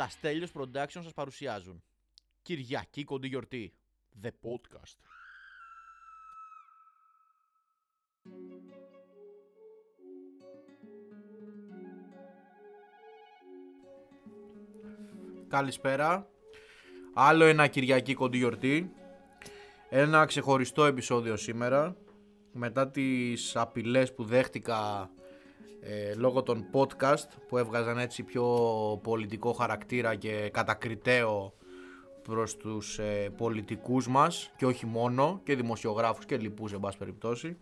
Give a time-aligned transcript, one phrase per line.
[0.00, 1.82] Τα Στέλιος Production σας παρουσιάζουν.
[2.42, 3.74] Κυριακή κοντή γιορτή.
[4.22, 4.96] The Podcast.
[15.48, 16.28] Καλησπέρα.
[17.14, 18.92] Άλλο ένα Κυριακή κοντή γιορτή.
[19.88, 21.96] Ένα ξεχωριστό επεισόδιο σήμερα.
[22.52, 25.10] Μετά τις απειλές που δέχτηκα
[25.80, 28.44] ε, λόγω των podcast που έβγαζαν έτσι πιο
[29.02, 31.54] πολιτικό χαρακτήρα και κατακριτέο
[32.22, 37.56] προς τους ε, πολιτικούς μας και όχι μόνο και δημοσιογράφους και λοιπούς εν πάση περιπτώσει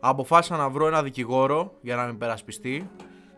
[0.00, 2.90] αποφάσισα να βρω ένα δικηγόρο για να με περασπιστεί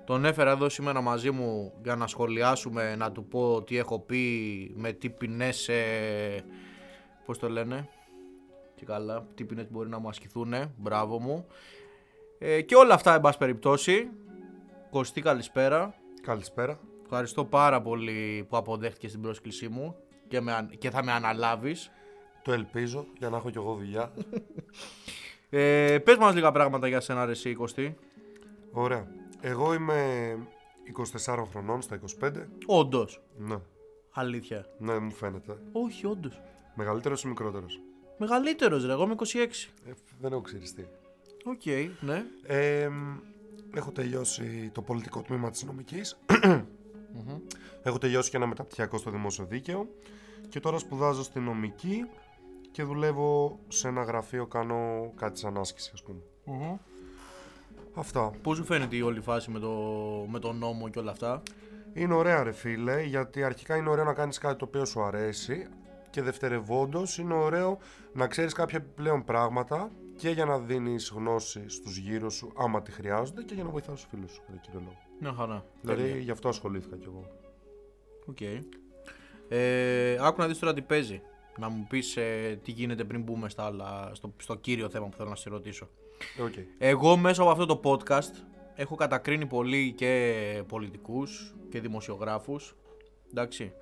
[0.06, 4.72] τον έφερα εδώ σήμερα μαζί μου για να σχολιάσουμε, να του πω τι έχω πει,
[4.76, 6.44] με τι ποινές, ε,
[7.24, 7.88] πώς το λένε,
[8.74, 11.46] και καλά, τι ποινές μπορεί να μου ασκηθούν, μπράβο μου.
[12.38, 14.10] Ε, και όλα αυτά, εν πάση περιπτώσει.
[14.90, 15.94] Κωστή, καλησπέρα.
[16.22, 16.80] Καλησπέρα.
[17.02, 19.96] Ευχαριστώ πάρα πολύ που αποδέχτηκες την πρόσκλησή μου
[20.28, 21.90] και, με, αν- και θα με αναλάβεις.
[22.42, 24.12] Το ελπίζω για να έχω κι εγώ δουλειά.
[25.50, 27.96] Ε, πες μας λίγα πράγματα για σένα, ρε εσύ, Κωστή.
[28.72, 29.06] Ωραία.
[29.40, 30.02] Εγώ είμαι
[31.24, 32.48] 24 χρονών στα 25.
[32.66, 33.22] Όντως.
[33.36, 33.56] Ναι,
[34.10, 34.66] Αλήθεια.
[34.78, 35.56] ναι, μου φαίνεται.
[35.72, 36.40] Όχι, όντως.
[36.74, 37.80] Μεγαλύτερος ή μικρότερος;
[38.18, 38.92] Μεγαλύτερος, ρε.
[38.92, 39.72] Εγώ είμαι 26.
[39.86, 40.88] Ε, δεν έχω ξυριστεί.
[41.48, 41.62] Οκ,
[42.00, 42.24] ναι.
[42.46, 43.18] Ε, μ,
[43.74, 46.18] έχω τελειώσει το πολιτικό τμήμα της νομικής.
[47.82, 49.88] Έχω τελειώσει και ένα μεταπτυχιακό στο δημόσιο δίκαιο.
[50.48, 52.06] Και τώρα σπουδάζω στη νομική
[52.70, 56.20] και δουλεύω σε ένα γραφείο, κάνω κάτι σαν άσκηση, ας πούμε.
[57.94, 58.30] Αυτά.
[58.42, 59.70] Πώς σου φαίνεται η όλη φάση με το,
[60.28, 61.42] με το νόμο και όλα αυτά;
[61.92, 65.66] Είναι ωραία ρε φίλε, γιατί αρχικά είναι ωραίο να κάνεις κάτι το οποίο σου αρέσει
[66.10, 67.78] και δευτερευόντως είναι ωραίο
[68.12, 72.90] να ξέρεις κάποια επιπλέον πράγματα και για να δίνεις γνώση στους γύρω σου άμα τη
[72.92, 74.98] χρειάζονται και για να βοηθάς τους φίλους σου, κατά κύριο λόγο.
[75.20, 75.64] Μια χαρά.
[75.80, 76.16] Δηλαδή Τέλεια.
[76.16, 77.26] γι' αυτό ασχολήθηκα κι εγώ.
[78.26, 78.40] Οκ.
[79.48, 81.22] Ε, άκου να δεις τώρα τι παίζει.
[81.58, 85.16] Να μου πεις ε, τι γίνεται πριν μπούμε στα άλλα, στο, στο κύριο θέμα που
[85.16, 85.88] θέλω να σε ρωτήσω.
[86.44, 86.52] Οκ.
[86.78, 88.44] Εγώ μέσα από αυτό το podcast
[88.74, 92.76] έχω κατακρίνει πολύ και πολιτικούς και δημοσιογράφους.
[93.30, 93.72] Εντάξει.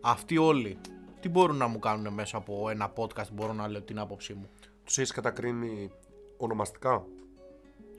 [0.00, 0.78] Αυτοί όλοι
[1.20, 4.48] τι μπορούν να μου κάνουν μέσα από ένα podcast, μπορώ να λέω την άποψή μου.
[4.84, 5.90] Τους έχεις κατακρίνει
[6.36, 7.06] ονομαστικά;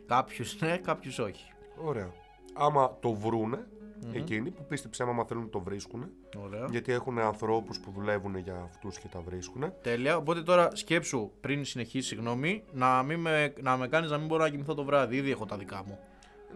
[0.06, 1.54] Κάποιους ναι, κάποιους όχι.
[1.84, 2.12] Ωραία.
[2.54, 3.68] Άμα το βρουνε
[4.12, 6.68] εκείνοι που πίστεψε άμα θέλουν το βρίσκουν Ωραία.
[6.70, 9.74] γιατί έχουν ανθρώπους που δουλεύουν για αυτούς και τα βρίσκουν.
[9.82, 10.18] Τέλεια.
[10.18, 14.44] Οπότε τώρα σκέψου πριν συνεχίσει, συγγνώμη, να, μην με, να με κάνεις να μην μπορώ
[14.44, 15.16] να κοιμηθώ το βράδυ.
[15.16, 16.00] Ήδη έχω τα δικά μου.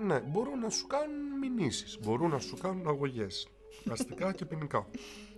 [0.05, 3.47] Ναι, μπορούν να σου κάνουν μηνύσεις, μπορούν να σου κάνουν αγωγές.
[3.91, 4.87] Αστικά και ποινικά.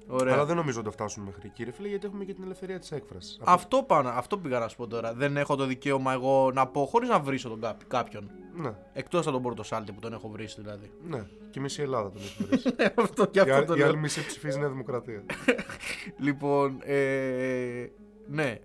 [0.07, 0.34] Ωραία.
[0.34, 2.79] Αλλά δεν νομίζω ότι θα φτάσουν μέχρι εκεί, ρε φίλε, γιατί έχουμε και την ελευθερία
[2.79, 3.39] της έκφρασης.
[3.44, 5.13] Αυτό, πάνω, αυτό πήγα να σου πω τώρα.
[5.13, 8.29] Δεν έχω το δικαίωμα εγώ να πω χωρίς να βρίσω τον κάπι- κάποιον.
[8.56, 10.91] Ναι, Εκτός από τον Πορτοσάλτη που τον έχω βρίσει δηλαδή.
[11.07, 11.28] ναι.
[11.50, 12.59] Και η μισή Ελλάδα τον έχει βρει.
[13.03, 13.88] αυτό και η, αυτό α- το η λέω.
[13.88, 15.23] άλλη μισή ψηφίζει Νέα Δημοκρατία.
[16.19, 17.85] Λοιπόν, ε,
[18.28, 18.59] ναι.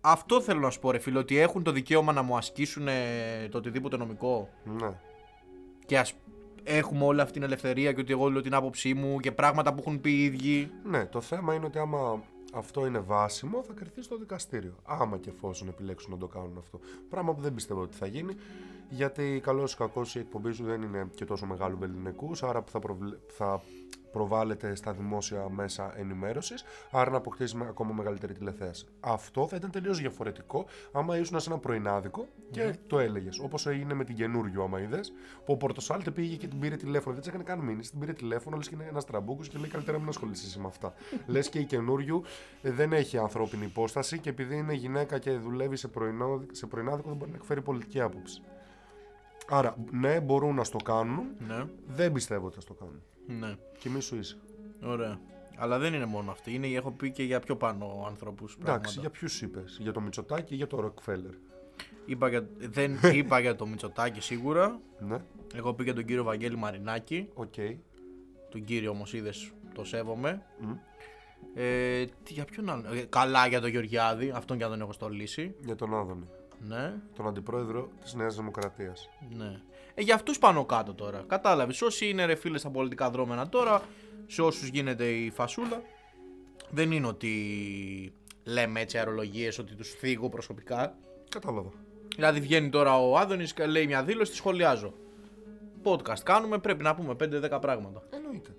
[0.00, 3.48] Αυτό θέλω να σου πω, ρε φίλε, ότι έχουν το δικαίωμα να μου ασκήσουν ε,
[3.50, 5.00] το οτιδήποτε νομικό ναι.
[5.86, 6.12] και ας
[6.68, 9.80] έχουμε όλη αυτή την ελευθερία και ότι εγώ λέω την άποψή μου και πράγματα που
[9.80, 10.70] έχουν πει οι ίδιοι.
[10.84, 14.74] Ναι, το θέμα είναι ότι άμα αυτό είναι βάσιμο, θα κρυθεί στο δικαστήριο.
[14.84, 16.80] Άμα και εφόσον επιλέξουν να το κάνουν αυτό.
[17.10, 18.34] Πράγμα που δεν πιστεύω ότι θα γίνει,
[18.88, 22.70] γιατί καλός ή κακός η εκπομπή σου δεν είναι και τόσο μεγάλου βεληνικού, άρα που
[22.70, 23.62] θα, προβλε- θα
[24.12, 28.86] προβάλλεται στα δημόσια μέσα ενημέρωσης, άρα να αποκτήσει με ακόμα μεγαλύτερη τηλεθέαση.
[29.00, 33.38] Αυτό θα ήταν τελείως διαφορετικό άμα ήσουν σε ένα πρωινάδικο και το έλεγες.
[33.38, 35.12] Όπως έγινε με την Καινούργιου, άμα είδες,
[35.44, 37.14] που ο Πορτοσάλτε πήγε και την πήρε τηλέφωνο.
[37.14, 39.70] Δεν της έκανε καν μήνυση, την πήρε τηλέφωνο, λες και είναι ένας τραμπούκος και λέει
[39.70, 40.94] καλύτερα μην ασχοληθεί εσύ με αυτά.
[41.26, 42.22] λες και η Καινούργιου
[42.62, 47.08] ε, δεν έχει ανθρώπινη υπόσταση και επειδή είναι γυναίκα και δουλεύει σε, πρωινό, σε πρωινάδικο
[47.08, 48.42] δεν μπορεί να εκφέρει πολιτική άποψη.
[49.50, 51.26] Άρα, ναι, μπορούν να στο κάνουν.
[51.46, 53.02] Ναι, Δεν πιστεύω ότι θα στο κάνουν.
[53.28, 53.54] Ναι.
[53.78, 54.38] Και μη σου είσαι.
[54.84, 55.20] Ωραία.
[55.56, 56.54] Αλλά δεν είναι μόνο αυτή.
[56.54, 58.56] Είναι, έχω πει και για πιο πάνω ανθρώπους.
[58.60, 61.32] Εντάξει, για ποιους είπες, Για το Μητσοτάκι ή για το Ροκφέλερ.
[62.06, 64.80] Είπα για, δεν είπα για το Μητσοτάκη σίγουρα.
[64.98, 65.16] Ναι,
[65.54, 67.28] Έχω πει για τον κύριο Βαγγέλη Μαρινάκη.
[67.34, 67.54] οκ.
[68.50, 70.42] Τον κύριο όμως είδες, το σέβομαι.
[70.60, 70.72] Μμ.
[71.54, 72.92] Ε, τι, για ποιον άλλο.
[72.94, 75.54] Ε, καλά για τον Γεωργιάδη, αυτόν και αν τον έχω στολίσει.
[75.64, 76.26] Για τον Άδωνη.
[76.60, 79.08] Ναι, Τον αντιπρόεδρο της Νέας Δημοκρατίας.
[79.36, 79.60] ναι.
[79.98, 81.24] Ε, για αυτούς πάνω κάτω τώρα.
[81.26, 81.82] Κατάλαβες.
[81.82, 83.82] Όσοι είναι ρε φίλε στα πολιτικά δρώμενα τώρα,
[84.26, 85.82] σε όσους γίνεται η φασούλα,
[86.70, 87.32] δεν είναι ότι
[88.44, 90.94] λέμε έτσι αερολογίε ότι τους θίγω προσωπικά.
[91.28, 91.70] Κατάλαβα.
[92.16, 94.94] Δηλαδή βγαίνει τώρα ο Άδωνης και λέει μια δήλωση, τη σχολιάζω.
[95.82, 98.02] Podcast κάνουμε, πρέπει να πούμε 5-10 πράγματα.
[98.10, 98.50] Εννοείται.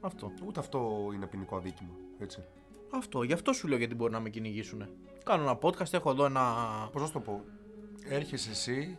[0.00, 0.32] Αυτό.
[0.46, 1.94] Ούτε αυτό είναι ποινικό αδίκημα.
[2.18, 2.42] Έτσι.
[2.90, 3.22] Αυτό.
[3.22, 4.88] Γι' αυτό σου λέω γιατί μπορεί να με κυνηγήσουν.
[5.24, 6.42] Κάνω ένα podcast, έχω εδώ ένα.
[6.92, 7.44] Πώς να σου το πω;
[8.08, 8.98] Έρχεσαι εσύ.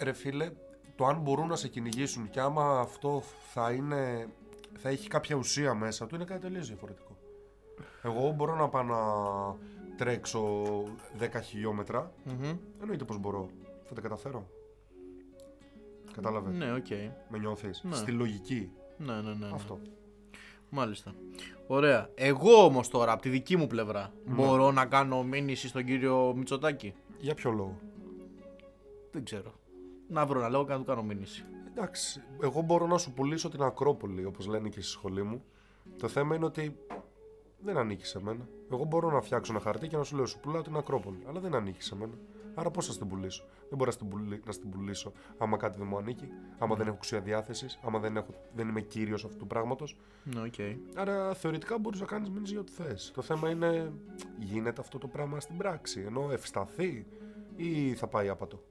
[0.00, 0.50] Ρε φίλε,
[0.96, 3.22] το αν μπορούν να σε κυνηγήσουν και άμα αυτό
[3.52, 4.28] θα είναι.
[4.78, 7.16] θα έχει κάποια ουσία μέσα του είναι κάτι τελείως διαφορετικό.
[8.02, 8.96] Εγώ μπορώ να πάω να
[9.96, 10.62] τρέξω
[11.18, 12.12] 10 χιλιόμετρα.
[12.24, 12.56] Μμμ.
[12.80, 13.48] Εννοείται πως μπορώ.
[13.84, 14.46] Θα τα καταφέρω.
[16.12, 16.90] Κατάλαβες; Ναι, οκ.
[17.28, 17.94] Με νιώθεις; Ναι.
[17.96, 19.50] Στη λογική; Ναι, ναι, ναι, ναι.
[19.54, 19.78] Αυτό.
[20.70, 21.14] Μάλιστα.
[21.66, 22.10] Ωραία.
[22.14, 24.34] Εγώ όμως τώρα, από τη δική μου πλευρά, Ναι.
[24.34, 27.78] μπορώ να κάνω μήνυση στον κύριο Μητσοτάκη; Για ποιο λόγο;
[29.12, 29.52] Δεν ξέρω.
[30.08, 31.44] Να βρω ένα λόγο και να του κάνω μήνυση.
[31.70, 35.42] Εντάξει, εγώ μπορώ να σου πουλήσω την Ακρόπολη, όπως λένε και στη σχολή μου.
[35.98, 36.76] Το θέμα είναι ότι
[37.58, 38.48] δεν ανήκει σε μένα.
[38.72, 41.40] Εγώ μπορώ να φτιάξω ένα χαρτί και να σου λέω σου πουλάω την Ακρόπολη, αλλά
[41.40, 42.12] δεν ανήκει σε μένα.
[42.54, 45.78] Άρα πώς θα στην πουλήσω; Δεν μπορώ να στην, πουλη- να στην πουλήσω άμα κάτι
[45.78, 46.28] δεν μου ανήκει,
[46.58, 49.96] άμα δεν έχω ουσία διάθεσης, άμα δεν, έχω, δεν είμαι κύριος αυτού του πράγματος.
[50.24, 50.54] Ναι, οκ.
[50.94, 53.10] Άρα θεωρητικά μπορείς να κάνεις μήνυση για ό,τι θες.
[53.14, 53.92] Το θέμα είναι,
[54.38, 57.06] γίνεται αυτό το πράγμα στην πράξη, ενώ ευσταθεί
[57.56, 58.62] ή θα πάει άπατο;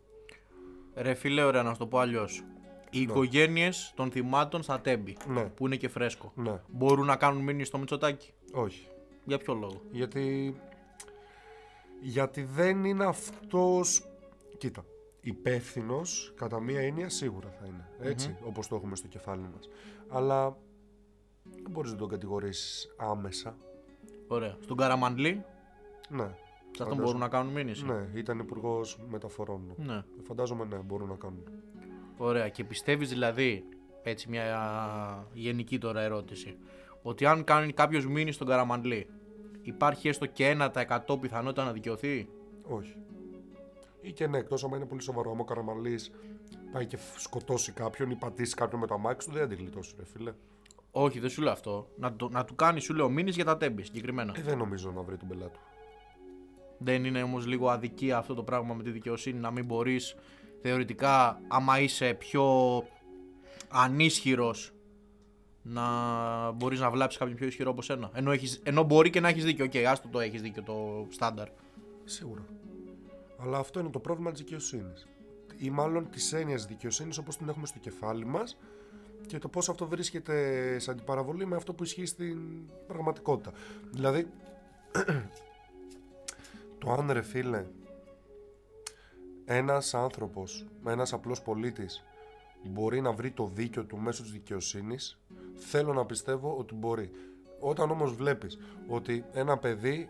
[0.98, 2.44] Ρε φίλε, ωραία, να σου το πω αλλιώς.
[2.90, 7.44] Οι οικογένειες των θυμάτων στα τέμπη, Ναι, που είναι και φρέσκο, ναι, μπορούν να κάνουν
[7.44, 8.88] μήνυση στο Μητσοτάκη; όχι.
[9.24, 10.56] Για ποιο λόγο; Γιατί,
[12.02, 14.06] γιατί δεν είναι αυτός,
[14.58, 14.86] κοίτα,
[15.22, 19.70] υπεύθυνος κατά μία έννοια σίγουρα θα είναι, έτσι, όπως το έχουμε στο κεφάλι μας.
[20.10, 20.58] Αλλά
[21.44, 23.58] δεν μπορείς να τον κατηγορήσεις άμεσα.
[24.28, 24.58] Ωραία.
[24.62, 25.46] Στον Καραμαντλή,
[26.10, 26.36] Ναι,
[26.78, 27.04] σε αυτόν Φαντάζομαι.
[27.06, 27.86] μπορούν να κάνουν μήνυση.
[27.86, 29.62] ναι, ήταν υπουργός μεταφορών.
[29.78, 29.94] ναι.
[29.94, 30.04] Ναι.
[30.24, 31.44] Φαντάζομαι ναι, μπορούν να κάνουν.
[32.18, 32.50] Ωραία.
[32.50, 33.64] Και πιστεύεις δηλαδή,
[34.04, 36.58] έτσι μια γενική τώρα ερώτηση,
[37.02, 39.08] ότι αν κάνει κάποιος μήνυση στον Καραμαντλή,
[39.62, 40.58] υπάρχει έστω και
[41.08, 42.30] 1% πιθανότητα να δικαιωθεί;
[42.64, 42.96] Όχι.
[44.02, 45.32] Ή και ναι, εκτός άμα είναι πολύ σοβαρό.
[45.32, 46.12] Άμα ο Καραμαλής
[46.72, 49.94] πάει και σκοτώσει κάποιον ή πατήσει κάποιον με το αμάξι του, δεν θα την γλιτώσει,
[49.98, 50.34] ρε φίλε.
[50.92, 51.88] Όχι, δεν σου λέω αυτό.
[51.98, 54.34] Να, το, να του κάνεις, σου λέω, μήνυση για τα τέμπη συγκεκριμένα.
[54.38, 55.60] Ε, δεν νομίζω να βρει τον πελάτη του.
[56.78, 60.16] Δεν είναι όμως λίγο αδικία αυτό το πράγμα με τη δικαιοσύνη να μην μπορείς
[60.62, 62.44] θεωρητικά, άμα είσαι πιο
[63.70, 64.72] ανίσχυρος,
[65.62, 68.10] να μπορείς να βλάψεις κάποιον πιο ισχυρό από σένα.
[68.14, 69.66] Ενώ, έχεις, ενώ μπορεί και να έχεις δίκιο.
[69.66, 71.48] Οκ, άστο το έχεις δίκιο το στάνταρ.
[72.04, 72.46] Σίγουρα.
[73.38, 75.08] Αλλά αυτό είναι το πρόβλημα της δικαιοσύνης.
[75.58, 78.58] Ή μάλλον της έννοιας δικαιοσύνης όπως την έχουμε στο κεφάλι μας
[79.28, 82.40] και το πώς αυτό βρίσκεται σε αντιπαραβολή με αυτό που ισχύει στην
[82.88, 83.52] πραγματικότητα.
[83.92, 84.28] Δηλαδή,
[86.78, 87.66] το αν ρε φίλε,
[89.46, 92.04] ένας άνθρωπος, ένας απλός πολίτης
[92.64, 95.20] μπορεί να βρει το δίκιο του μέσω της δικαιοσύνης,
[95.56, 97.12] θέλω να πιστεύω ότι μπορεί.
[97.60, 100.10] Όταν όμως βλέπεις ότι ένα παιδί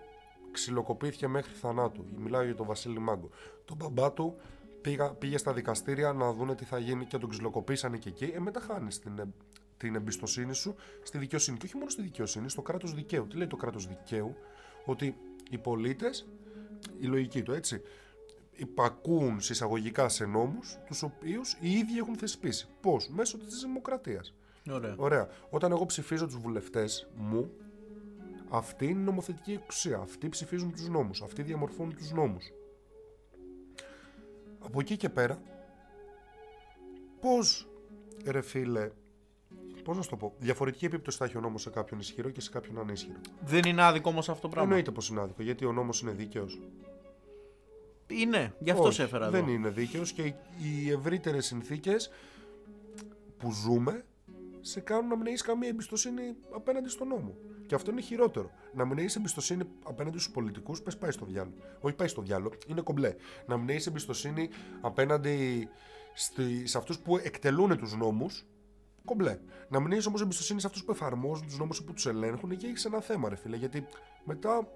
[0.52, 3.30] ξυλοκοπήθηκε μέχρι θανάτου, μιλάω για τον Βασίλη Μάγκο,
[3.66, 4.36] τον μπαμπά του
[4.82, 8.40] πήγα, πήγε στα δικαστήρια να δούνε τι θα γίνει και τον ξυλοκοπήσανε και εκεί, ε,
[8.40, 9.28] μετά χάνεις την, ε,
[9.78, 11.58] την εμπιστοσύνη σου στη δικαιοσύνη.
[11.58, 13.28] Και όχι μόνο στη δικαιοσύνη, στο κράτος δικαίου.
[13.28, 14.36] Τι λέει το κράτος δικαίου,
[14.86, 15.18] ότι
[15.50, 16.28] οι πολίτες,
[17.00, 17.82] η λογική του έτσι,
[18.52, 22.68] υπακούουν συσσαγωγικά σε νόμους, τους οποίους οι ίδιοι έχουν θεσπίσει.
[22.82, 24.34] Πώς; Μέσω της δημοκρατίας.
[24.72, 24.96] Ωραία.
[24.98, 25.28] Ωραία.
[25.50, 27.52] Όταν εγώ ψηφίζω τους βουλευτές μου,
[28.50, 29.98] αυτή είναι η νομοθετική εξουσία.
[29.98, 31.22] Αυτοί ψηφίζουν τους νόμους.
[31.22, 32.52] Αυτοί διαμορφώνουν τους νόμους.
[34.60, 35.42] Από εκεί και πέρα,
[37.20, 37.68] πώς,
[38.26, 38.92] ρε φίλε,
[39.88, 42.42] πώς να σου το πω, διαφορετική επίπτωση θα έχει ο νόμος σε κάποιον ισχυρό και
[42.42, 43.20] σε κάποιον ανίσχυρο.
[43.42, 44.70] Δεν είναι άδικο όμως αυτό το πράγμα.
[44.70, 46.60] Εννοείται πως είναι άδικο, γιατί ο νόμος είναι δίκαιος.
[48.08, 49.52] Είναι, γι' αυτό Όχι, σε έφερα δεν εδώ.
[49.52, 52.10] είναι δίκαιος και οι- οι ευρύτερες συνθήκες
[53.38, 54.06] που ζούμε
[54.62, 57.36] σε κάνουν να μην έχεις καμία εμπιστοσύνη απέναντι στον νόμο.
[57.66, 58.52] Και αυτό είναι χειρότερο.
[58.74, 61.56] Να μην έχεις εμπιστοσύνη απέναντι στους πολιτικούς, πες πάει στο διάλογο.
[61.80, 63.16] Όχι πάει στο διάλογο, είναι κομπλέ.
[63.48, 64.50] Να μην έχεις εμπιστοσύνη
[64.82, 65.68] απέναντι
[66.14, 68.46] στη, σε αυτούς που εκτελούν τους νόμους,
[69.08, 69.40] κομπλέ.
[69.70, 72.58] Να μην έχεις όμως εμπιστοσύνη σε αυτούς που εφαρμόζουν τους νόμους ή που τους ελέγχουν
[72.58, 73.56] και έχεις ένα θέμα, ρε φίλε.
[73.56, 73.88] Γιατί
[74.24, 74.68] μετά.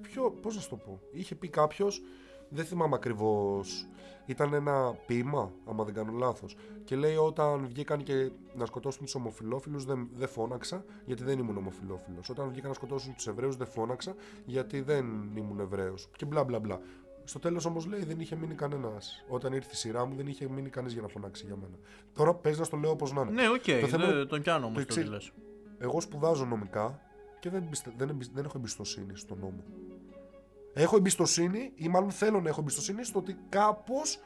[0.00, 1.00] Ποιο, πώς να σου το πω.
[1.12, 2.02] Είχε πει κάποιος,
[2.48, 3.86] δεν θυμάμαι ακριβώς.
[4.26, 6.56] Ήταν ένα ποίημα, άμα δεν κάνω λάθος.
[6.84, 11.56] Και λέει όταν βγήκαν και να σκοτώσουν τους ομοφυλόφιλους, δεν, δεν φώναξα γιατί δεν ήμουν
[11.56, 12.28] ομοφυλόφιλος.
[12.28, 16.08] Όταν βγήκαν να σκοτώσουν τους Εβραίους, δεν φώναξα γιατί δεν ήμουν Εβραίος.
[16.16, 16.80] Και μπλα μπλα μπλα.
[17.28, 19.24] Στο τέλος όμως λέει δεν είχε μείνει κανένας.
[19.28, 21.74] Όταν ήρθε η σειρά μου, δεν είχε μείνει κανείς για να φωνάξει για μένα.
[22.12, 23.30] Τώρα παίζει να στο λέω όπως να είναι.
[23.30, 25.10] Ναι, οκ, Το θέμα δεν τον πιάνω όμως το το εξής.
[25.12, 25.32] λες.
[25.78, 27.00] Εγώ σπουδάζω νομικά
[27.40, 29.62] και δεν, πιστε- δεν, εμπισ- δεν έχω εμπιστοσύνη στον νόμο.
[30.72, 34.18] Έχω εμπιστοσύνη ή μάλλον θέλω να έχω εμπιστοσύνη στο ότι κάπως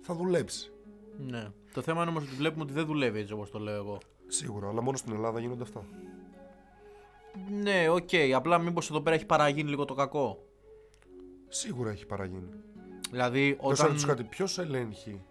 [0.00, 0.72] θα δουλέψει.
[1.18, 1.46] Ναι.
[1.72, 3.98] Το θέμα είναι όμως ότι βλέπουμε ότι δεν δουλεύει έτσι όπως το λέω εγώ.
[4.26, 5.84] Σίγουρα, αλλά μόνο στην Ελλάδα γίνονται αυτά.
[7.62, 8.08] Ναι, οκ.
[8.34, 10.42] Απλά μήπως εδώ πέρα έχει παραγίνει λίγο το κακό.
[11.48, 12.48] Σίγουρα έχει παραγίνει.
[13.10, 13.72] Δηλαδή, Όταν...
[13.72, 13.86] όταν.
[13.86, 15.22] ρωτήσω κάτι, ποιος ελέγχει.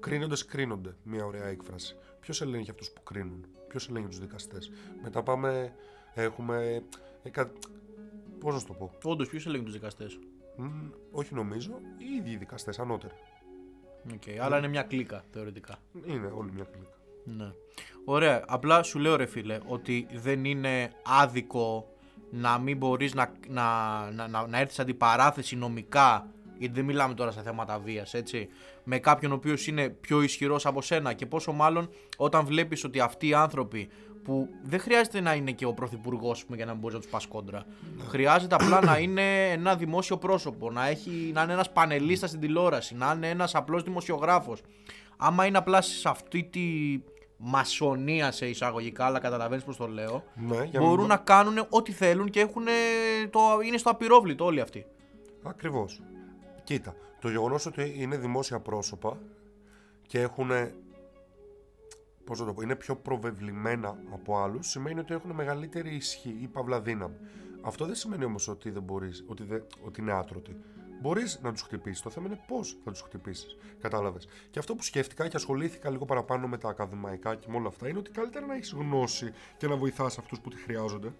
[0.00, 0.96] Κρίνοντε, κρίνονται.
[1.02, 1.96] Μια ωραία έκφραση.
[2.20, 3.46] Ποιος ελέγχει αυτούς που κρίνουν.
[3.68, 4.70] Ποιος ελέγχει τους δικαστές.
[5.02, 5.72] Μετά πάμε.
[6.14, 6.82] Έχουμε.
[7.22, 7.52] Ε, κα...
[8.38, 10.18] Πώς να σου το πω; Όντως, ποιος ελέγχει τους δικαστές;
[10.56, 10.68] Μ,
[11.12, 11.80] όχι νομίζω.
[11.98, 13.14] Οι ίδιοι οι δικαστές ανώτεροι.
[14.10, 14.36] Okay.
[14.40, 15.78] Αλλά είναι μια κλίκα θεωρητικά.
[16.06, 16.98] Είναι όλη μια κλίκα.
[17.24, 17.52] Ναι.
[18.04, 18.44] Ωραία.
[18.46, 21.93] Απλά σου λέω ρε φίλε ότι δεν είναι άδικο
[22.30, 23.62] να μην μπορείς να, να,
[24.10, 26.26] να, να, να έρθεις αντιπαράθεση νομικά
[26.58, 28.48] γιατί δεν μιλάμε τώρα σε θέματα βίας έτσι
[28.84, 33.00] με κάποιον ο οποίος είναι πιο ισχυρός από σένα και πόσο μάλλον όταν βλέπεις ότι
[33.00, 33.88] αυτοί οι άνθρωποι
[34.24, 37.64] που δεν χρειάζεται να είναι και ο πρωθυπουργός για να μπορείς να τους πας κόντρα.
[38.08, 42.94] Χρειάζεται απλά να είναι ένα δημόσιο πρόσωπο, να, έχει, να είναι ένας πανελίστας στην τηλεόραση,
[42.94, 44.60] να είναι ένας απλός δημοσιογράφος.
[45.16, 46.60] Άμα είναι απλά σε αυτή τη
[47.36, 51.92] μασονία σε εισαγωγικά, αλλά καταλαβαίνεις πώς το λέω, Ναι, για μπορούν μην- να κάνουν ό,τι
[51.92, 52.64] θέλουν και έχουν,
[53.30, 54.86] το, είναι στο απειρόβλητο όλοι αυτοί.
[55.42, 56.02] Ακριβώς.
[56.64, 59.18] Κοίτα, το γεγονός ότι είναι δημόσια πρόσωπα
[60.06, 60.50] και έχουν.
[62.24, 66.46] Πώς να το πω, είναι πιο προβεβλημένα από άλλους, σημαίνει ότι έχουν μεγαλύτερη ισχύ ή
[66.46, 67.14] παύλα δύναμη.
[67.62, 70.56] Αυτό δεν σημαίνει όμως ότι, δεν μπορείς, ότι, δεν, ότι είναι άτρωτοι.
[71.04, 72.02] Μπορείς να τους χτυπήσεις.
[72.02, 73.56] Το θέμα είναι πώς θα τους χτυπήσεις.
[73.80, 74.28] Κατάλαβες.
[74.50, 77.88] Και αυτό που σκέφτηκα και ασχολήθηκα λίγο παραπάνω με τα ακαδημαϊκά και με όλα αυτά
[77.88, 81.12] είναι ότι καλύτερα να έχεις γνώση και να βοηθάς αυτούς που τη χρειάζονται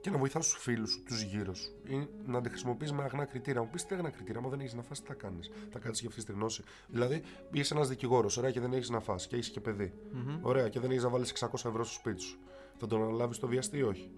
[0.00, 1.72] και να βοηθάς τους φίλους σου, τους γύρω σου.
[1.84, 3.60] Ή να τη χρησιμοποιείς με αγνά κριτήρια.
[3.60, 6.00] Μου πεις τι αγνά κριτήρια, άμα δεν έχεις να φας τι θα κάνεις; Θα κάτσεις
[6.00, 6.62] για αυτής τη γνώση.
[6.88, 7.22] Δηλαδή,
[7.52, 9.92] είσαι ένας δικηγόρος, ωραία, και δεν έχεις να φας και έχεις και παιδί
[10.40, 12.38] Ωραία, και δεν έχεις να βάλεις 600 ευρώ στο σπίτι σου.
[12.78, 14.10] Θα τον αναλάβεις το βιαστή ή όχι;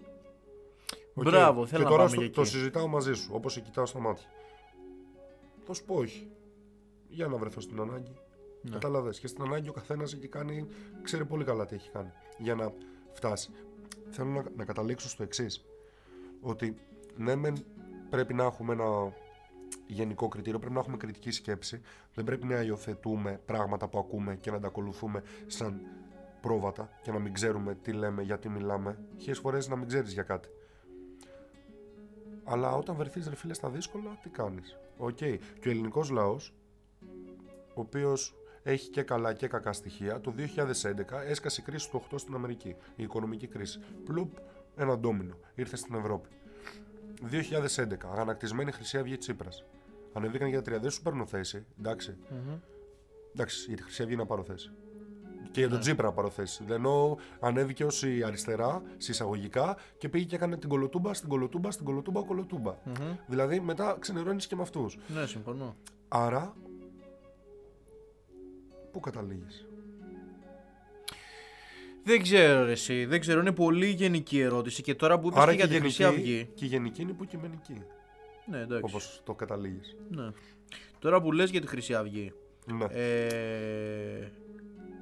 [1.14, 1.24] Οκ.
[1.24, 2.50] Μπράβο, θέλω και να τώρα πάμε στο- για το εκεί.
[2.50, 4.26] συζητάω μαζί σου, όπως σε κοιτάω στα μάτια.
[5.66, 6.28] Θα σου πω όχι.
[7.08, 8.14] Για να βρεθώ στην ανάγκη.
[8.62, 8.70] Ναι.
[8.70, 9.10] Κατάλαβε.
[9.10, 10.66] Και στην ανάγκη ο καθένας έχει κάνει,
[11.02, 12.72] ξέρει πολύ καλά τι έχει κάνει για να
[13.12, 13.50] φτάσει.
[14.10, 15.64] Θέλω να, να καταλήξω στο εξής.
[16.40, 16.74] Ότι
[17.16, 17.64] ναι, μεν
[18.10, 19.12] πρέπει να έχουμε ένα
[19.86, 21.80] γενικό κριτήριο, πρέπει να έχουμε κριτική σκέψη.
[22.14, 25.80] Δεν πρέπει να υιοθετούμε πράγματα που ακούμε και να τα ακολουθούμε σαν
[26.40, 28.98] πρόβατα και να μην ξέρουμε τι λέμε, γιατί μιλάμε.
[29.18, 30.48] Χίλιες φορές να μην ξέρεις για κάτι.
[32.44, 35.16] Αλλά όταν βρεθείς ρε φίλε στα δύσκολα, τι κάνεις; Οκ.
[35.16, 36.54] Και ο ελληνικός λαός,
[37.74, 42.18] ο οποίος έχει και καλά και κακά στοιχεία, το 2011 έσκασε η κρίση του 8
[42.18, 42.76] στην Αμερική.
[42.96, 43.80] Η οικονομική κρίση.
[44.04, 44.36] Πλουπ,
[44.76, 45.38] ένα ντόμινο.
[45.54, 46.28] Ήρθε στην Ευρώπη.
[47.30, 49.64] 2011, αγανακτισμένη Χρυσή Αυγή Τσίπρας.
[50.12, 50.78] Ανεβήκαν για τρία.
[50.78, 51.66] Δεν σου παίρνω θέση.
[51.78, 52.16] Εντάξει.
[53.32, 54.70] Εντάξει, για τη Χρυσή Αυγή να πάρω θέση.
[55.54, 56.64] Και για τον Τσίπρα να πάρω θέση.
[56.66, 61.70] Δεν εννοώ ανέβηκε ω η αριστερά, συσσαγωγικά, και πήγε και έκανε την κολοτούμπα, στην κολοτούμπα,
[61.70, 62.74] στην κολοτούμπα, κολοτούμπα.
[63.26, 64.98] Δηλαδή μετά ξενερώνεις και με αυτούς.
[65.08, 65.76] Ναι, συμφωνώ.
[66.08, 66.56] Άρα,
[68.92, 69.66] πού καταλήγεις;
[72.04, 75.50] Δεν ξέρω ρε εσύ, δεν ξέρω, είναι πολύ γενική ερώτηση και τώρα που είπες Άρα
[75.50, 76.50] και για και, τη η Χρυσή γενική, Αυγή.
[76.54, 77.82] και η γενική είναι υποκειμενική,
[78.46, 78.82] Ναι, εντάξει.
[78.84, 79.96] όπως το καταλήγεις.
[80.10, 80.30] Ναι.
[80.98, 82.32] Τώρα που λες για τη Χρυσή Αυγή,
[82.66, 82.84] Ναι.
[82.90, 84.28] ε,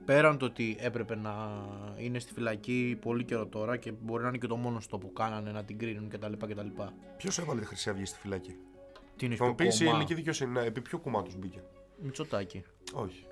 [0.04, 1.64] πέραν το ότι έπρεπε να
[1.96, 5.12] είναι στη φυλακή πολύ καιρό τώρα και μπορεί να είναι και το μόνος στο που
[5.12, 6.32] κάνανε να την κρίνουν κτλ.
[6.32, 6.66] κτλ.
[7.16, 8.56] Ποιος έβαλε τη Χρυσή Αυγή στη φυλακή;
[9.16, 11.62] Τι είναι Θα μου στο πεις η κόμμα ελληνική δικαιοσύνη, ναι, επί ποιο κομμάτους μπήκε;
[12.02, 12.62] Μητσοτάκη.
[12.92, 13.26] Όχι.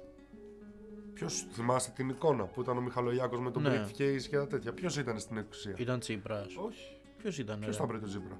[1.15, 3.85] Ποιος θυμάστε την εικόνα που ήταν ο Μιχαλολιάκος με τον Ναι.
[3.87, 6.57] briefcase και τα τέτοια; Ποιος ήταν στην εξουσία; Ήταν Τσίπρας.
[6.57, 6.97] Όχι.
[7.17, 8.39] Ποιος ήταν Ποιος ρε; ήταν πριν τον Τζίπρα.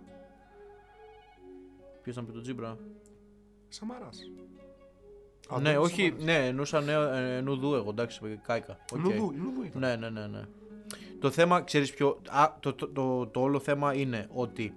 [2.03, 2.79] Ποιος ήταν πριν τον Τσίπρα;
[3.69, 4.19] Σαμαράς.
[5.59, 8.79] Ναι, όχι, ναι, εννοούσα νέο, ε, νουδού εγώ, εντάξει, κάηκα.
[8.93, 8.99] Οκ.
[8.99, 9.81] Νουδού, νουδού ήταν.
[9.81, 10.43] Ναι, ναι, ναι, ναι.
[11.21, 14.75] Το θέμα, ξέρεις ποιο, α, το, το, το, το όλο θέμα είναι ότι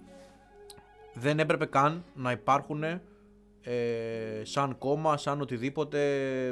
[1.13, 3.01] δεν έπρεπε καν να υπάρχουν ε,
[4.43, 5.99] σαν κόμμα, σαν οτιδήποτε,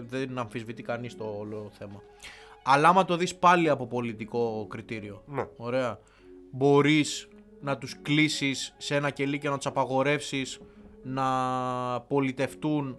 [0.07, 2.01] δεν αμφισβητεί κανείς το όλο θέμα.
[2.63, 5.47] Αλλά άμα το δεις πάλι από πολιτικό κριτήριο, Ναι.
[5.57, 5.99] ωραία,
[6.51, 7.27] μπορείς
[7.61, 10.59] να τους κλείσεις σε ένα κελί και να τους απαγορεύσεις
[11.03, 11.25] να
[12.07, 12.97] πολιτευτούν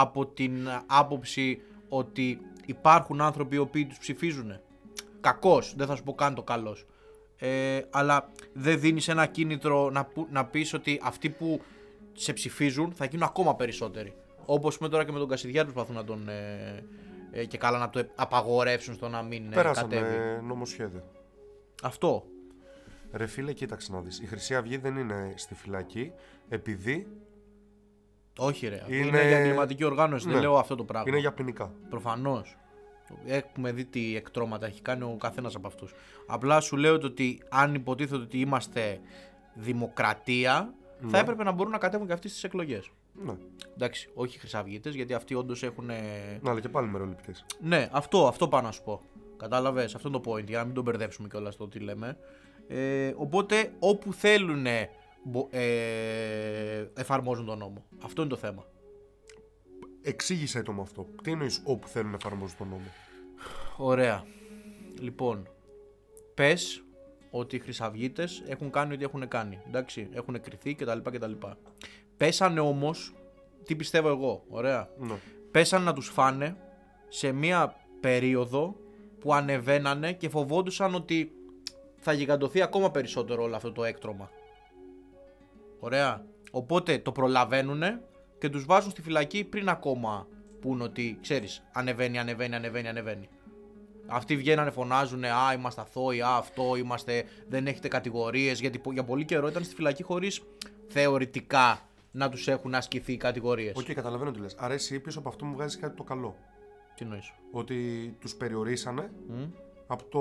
[0.00, 4.60] από την άποψη ότι υπάρχουν άνθρωποι οι οποίοι τους ψηφίζουν.
[5.20, 6.86] Κακός, δεν θα σου πω καν το καλός.
[7.36, 11.60] Ε, αλλά δεν δίνεις ένα κίνητρο να, που- να πεις ότι αυτοί που
[12.12, 14.12] σε ψηφίζουν θα γίνουν ακόμα περισσότεροι.
[14.44, 16.28] Όπως με τώρα και με τον Κασιδιάρη προσπαθούν να τον...
[16.28, 16.84] Ε,
[17.30, 19.54] ε, και καλά να το ε- απαγορεύσουν στο να μην ε, κατέβει.
[19.54, 21.02] Πέρασαμε νομοσχέδιο.
[21.82, 22.24] Αυτό.
[23.12, 24.20] Ρε φίλε, κοίταξε να δεις.
[24.20, 26.12] Η Χρυσή Αυγή δεν είναι στη φυλακή
[26.48, 27.06] επειδή
[28.40, 28.82] Όχι ρε.
[28.88, 30.26] Είναι, Είναι- για εγκληματική οργάνωση.
[30.26, 30.32] Ναι.
[30.32, 31.08] Δεν λέω αυτό το πράγμα.
[31.08, 31.72] είναι για ποινικά.
[31.90, 32.56] Προφανώς.
[33.26, 35.94] Έχουμε δει τι εκτρώματα έχει κάνει ο καθένας από αυτούς.
[36.26, 39.00] Απλά σου λέω το ότι αν υποτίθεται ότι είμαστε
[39.54, 41.18] δημοκρατία, θα Ναι.
[41.18, 42.90] έπρεπε να μπορούν να κατέβουν και αυτοί στις εκλογές.
[43.24, 43.32] Ναι.
[43.74, 45.86] Εντάξει, όχι χρυσαυγίτες, γιατί αυτοί όντως έχουν.
[46.42, 47.32] Να, αλλά και πάλι μεροληπτή.
[47.60, 49.00] Ναι, αυτό, αυτό πάω να σου πω.
[49.36, 52.16] Κατάλαβες, αυτό είναι το point, για να μην τον μπερδέψουμε κιόλας το τι λέμε.
[52.68, 54.90] Ε, οπότε, όπου θέλουν ε,
[56.94, 57.84] εφαρμόζουν τον νόμο.
[58.02, 58.66] Αυτό είναι το θέμα.
[60.02, 61.06] Εξήγησε το με αυτό.
[61.22, 62.86] Τι εννοείς όπου θέλουν να εφαρμόζουν τον νόμο;
[63.76, 64.24] Ωραία.
[65.00, 65.48] Λοιπόν,
[66.34, 66.82] πες
[67.30, 69.58] ότι οι χρυσαυγίτες έχουν κάνει ό,τι έχουν κάνει.
[69.66, 70.98] Εντάξει, έχουν κρυθεί κτλ.
[71.02, 71.32] κτλ.
[72.16, 73.14] Πέσανε όμως
[73.64, 74.44] τι πιστεύω εγώ.
[74.48, 74.88] Ωραία.
[74.98, 75.14] Ναι.
[75.50, 76.56] Πέσανε να τους φάνε
[77.08, 78.76] σε μία περίοδο
[79.20, 81.32] που ανεβαίνανε και φοβόντουσαν ότι
[81.96, 84.30] θα γιγαντωθεί ακόμα περισσότερο όλο αυτό το έκτρωμα.
[85.80, 86.24] Ωραία.
[86.50, 87.82] Οπότε το προλαβαίνουν
[88.38, 90.26] και τους βάζουν στη φυλακή πριν ακόμα
[90.60, 93.28] πούν ότι ξέρεις ανεβαίνει, ανεβαίνει, ανεβαίνει, ανεβαίνει.
[94.06, 98.60] Αυτοί βγαίνανε, φωνάζουν Α, είμαστε αθώοι, Α, αυτό, είμαστε, δεν έχετε κατηγορίες.
[98.60, 100.40] Γιατί πο- για πολύ καιρό ήταν στη φυλακή χωρίς
[100.88, 101.80] θεωρητικά
[102.10, 103.76] να τους έχουν ασκηθεί οι κατηγορίες.
[103.76, 104.54] Οκ, καταλαβαίνω τι λες.
[104.58, 106.36] Άρα εσύ πίσω από αυτό μου βγάζει κάτι το καλό.
[106.94, 107.20] Τι εννοείς.
[107.52, 107.76] Ότι
[108.20, 109.10] τους περιορίσανε
[109.86, 110.20] από το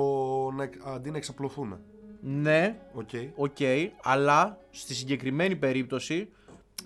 [0.55, 1.77] να, εκ- αντί να εξαπλωθούν.
[2.21, 3.09] Ναι, Οκ.
[3.35, 3.57] οκ,
[4.01, 6.29] αλλά στη συγκεκριμένη περίπτωση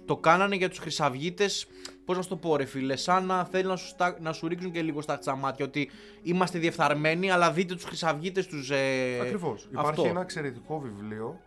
[0.05, 1.67] το κάνανε για τους χρυσαυγίτες,
[2.05, 4.47] πώς να σου το πω ρε φίλε, σαν να θέλουν να σου, στα- να σου
[4.47, 5.89] ρίξουν και λίγο στα μάτια ότι
[6.23, 8.69] είμαστε διεφθαρμένοι, αλλά δείτε τους χρυσαυγίτες τους...
[8.69, 9.63] Ε, Ακριβώς.
[9.71, 10.05] Υπάρχει αυτό.
[10.05, 11.39] ένα εξαιρετικό βιβλίο.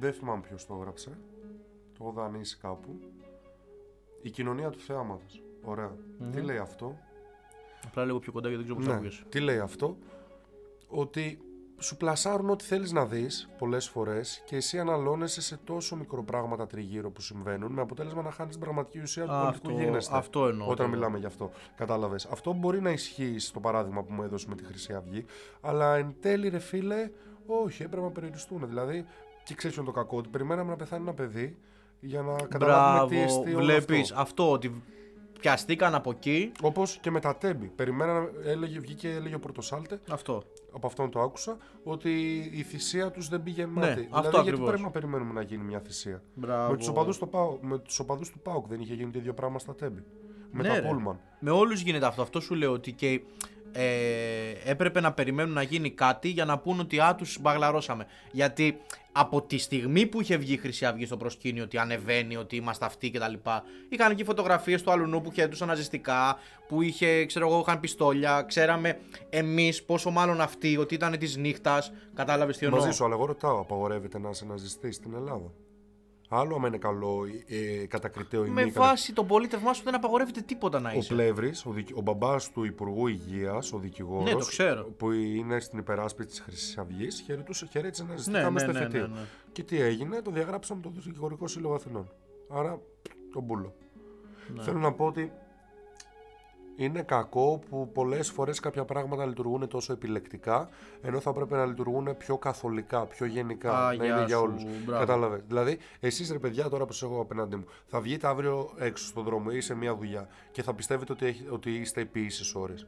[0.00, 1.10] Δεν θυμάμαι ποιος το έγραψε.
[1.98, 3.00] Το έχω δανείσει κάπου.
[4.22, 5.42] Η κοινωνία του θεάματος.
[5.62, 5.92] Ωραία.
[6.32, 6.98] Τι λέει αυτό;
[7.86, 9.06] Απλά λίγο πιο κοντά γιατί δεν ξέρω πώς θα Ναι.
[9.06, 9.24] ακούγεσαι.
[9.28, 9.96] Τι λέει αυτό;
[10.88, 11.38] Ότι
[11.80, 17.10] σου πλασάρουν ό,τι θέλεις να δεις πολλές φορές και εσύ αναλώνεσαι σε τόσο μικροπράγματα τριγύρω
[17.10, 20.16] που συμβαίνουν με αποτέλεσμα να χάνεις την πραγματική ουσία του Α, πολιτικού αυτό- γίγνεσθε.
[20.16, 20.88] αυτό εννοώ Όταν τώρα.
[20.88, 21.50] μιλάμε γι' αυτό.
[21.76, 22.24] Κατάλαβες.
[22.26, 25.24] Αυτό μπορεί να ισχύει στο παράδειγμα που μου έδωσε με τη Χρυσή Αυγή,
[25.60, 27.10] αλλά εν τέλει ρε φίλε,
[27.46, 28.68] όχι, έπρεπε να περιοριστούν.
[28.68, 29.06] Δηλαδή,
[29.44, 31.58] και ξέρεις ποιο είναι το κακό, ότι περιμέναμε να πεθάνει ένα παιδί
[32.00, 34.20] για να καταλάβουμε τι Μπράβο, εστί όλο βλέπεις αυτό.
[34.22, 34.82] αυτό ότι
[35.40, 37.66] πιαστήκαν από εκεί, Όπως και με τα τέμπη.
[37.66, 40.42] Περιμέναμε, έλεγε, βγήκε, έλεγε ο Πρωτοσάλτε, αυτό.
[40.78, 42.10] Από αυτόν το άκουσα, ότι
[42.52, 43.86] η θυσία τους δεν πήγε μάτι.
[43.88, 44.68] δηλαδή, αυτό γιατί ακριβώς.
[44.68, 46.70] πρέπει να περιμένουμε να γίνει μια θυσία; Μπράβο.
[46.70, 49.34] Με τους οπαδούς του, ΠΑΟΚ- με τους οπαδούς του ΠΑΟΚ δεν είχε γίνει το ίδιο
[49.34, 50.04] πράγμα στα τέμπη.
[50.52, 50.88] Με Ναι, τα ρε.
[50.88, 51.20] Πούλμαν.
[51.40, 52.22] Με όλους γίνεται αυτό.
[52.22, 53.20] Αυτό σου λέω ότι και
[53.72, 58.06] ε, έπρεπε να περιμένουν να γίνει κάτι για να πούν ότι α, τους μπαγλαρώσαμε.
[58.30, 58.80] Γιατί
[59.12, 62.84] από τη στιγμή που είχε βγει η Χρυσή Αυγή στο προσκήνιο ότι ανεβαίνει, ότι είμαστε
[62.84, 63.32] αυτοί κτλ.
[63.88, 68.42] Είχαν εκεί φωτογραφίες του αλουνού που χαιρετούσαν ναζιστικά, που είχε, ξέρω εγώ, είχαν πιστόλια.
[68.42, 68.98] Ξέραμε
[69.30, 71.92] εμείς, πόσο μάλλον αυτοί, ότι ήταν της νύχτας.
[72.14, 75.52] Κατάλαβες τι εννοώ; Μαζί σου, αλλά εγώ ρωτάω, απαγορεύεται να είσαι ναζιστής στην Ελλάδα;
[76.30, 78.70] Άλλο άμα είναι καλό ε, κατακριτέο ή Με μη.
[78.70, 81.14] κατα- βάση το πολίτευμά σου δεν απαγορεύεται τίποτα να Ο είσαι.
[81.14, 81.88] Πλεύρης, ο, δικ...
[81.94, 84.24] ο μπαμπάς του Υπουργού Υγείας, ο δικηγόρος.
[84.24, 84.84] Ναι, το ξέρω.
[84.84, 87.24] Που είναι στην υπεράσπιση της Χρυσής Αυγής,
[87.70, 88.98] χαιρέτησε ναζιστικά Ναι, με ναι, ναι, στεφετή.
[88.98, 89.20] ναι, ναι.
[89.52, 92.10] Και τι έγινε, το διαγράψαμε το Δικηγορικό Σύλλογο Αθηνών.
[92.48, 92.80] Άρα,
[93.32, 93.74] τον μπούλο.
[94.54, 94.62] Ναι.
[94.62, 95.32] Θέλω να πω ότι
[96.78, 100.68] είναι κακό που πολλές φορές κάποια πράγματα λειτουργούν τόσο επιλεκτικά,
[101.02, 103.86] ενώ θα πρέπει να λειτουργούν πιο καθολικά, πιο γενικά.
[103.86, 104.62] Α, να γεια είναι για σου, όλους.
[104.84, 105.00] μπράβο.
[105.06, 105.40] Κατάλαβες.
[105.46, 109.24] Δηλαδή, εσείς ρε παιδιά, τώρα που σα έχω απέναντί μου, θα βγείτε αύριο έξω στον
[109.24, 112.86] δρόμο ή σε μια δουλειά και θα πιστεύετε ότι, έχει, ότι είστε επί ίσε ώρες.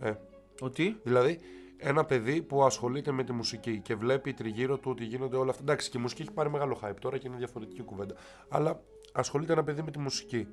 [0.00, 0.12] Ε,
[0.60, 1.38] Ότι; Δηλαδή,
[1.76, 5.62] ένα παιδί που ασχολείται με τη μουσική και βλέπει τριγύρω του ότι γίνονται όλα αυτά.
[5.62, 8.14] Εντάξει, και η μουσική έχει πάρει μεγάλο hype τώρα και είναι διαφορετική κουβέντα.
[8.48, 8.80] Αλλά
[9.12, 10.48] ασχολείται ένα παιδί με τη μουσικη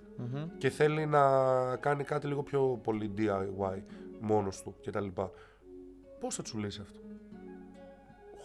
[0.58, 1.22] και θέλει να
[1.76, 3.82] κάνει κάτι λίγο πιο πολύ DIY
[4.20, 5.08] μόνος του κτλ.
[6.20, 7.00] Πώς θα του λύσει αυτό;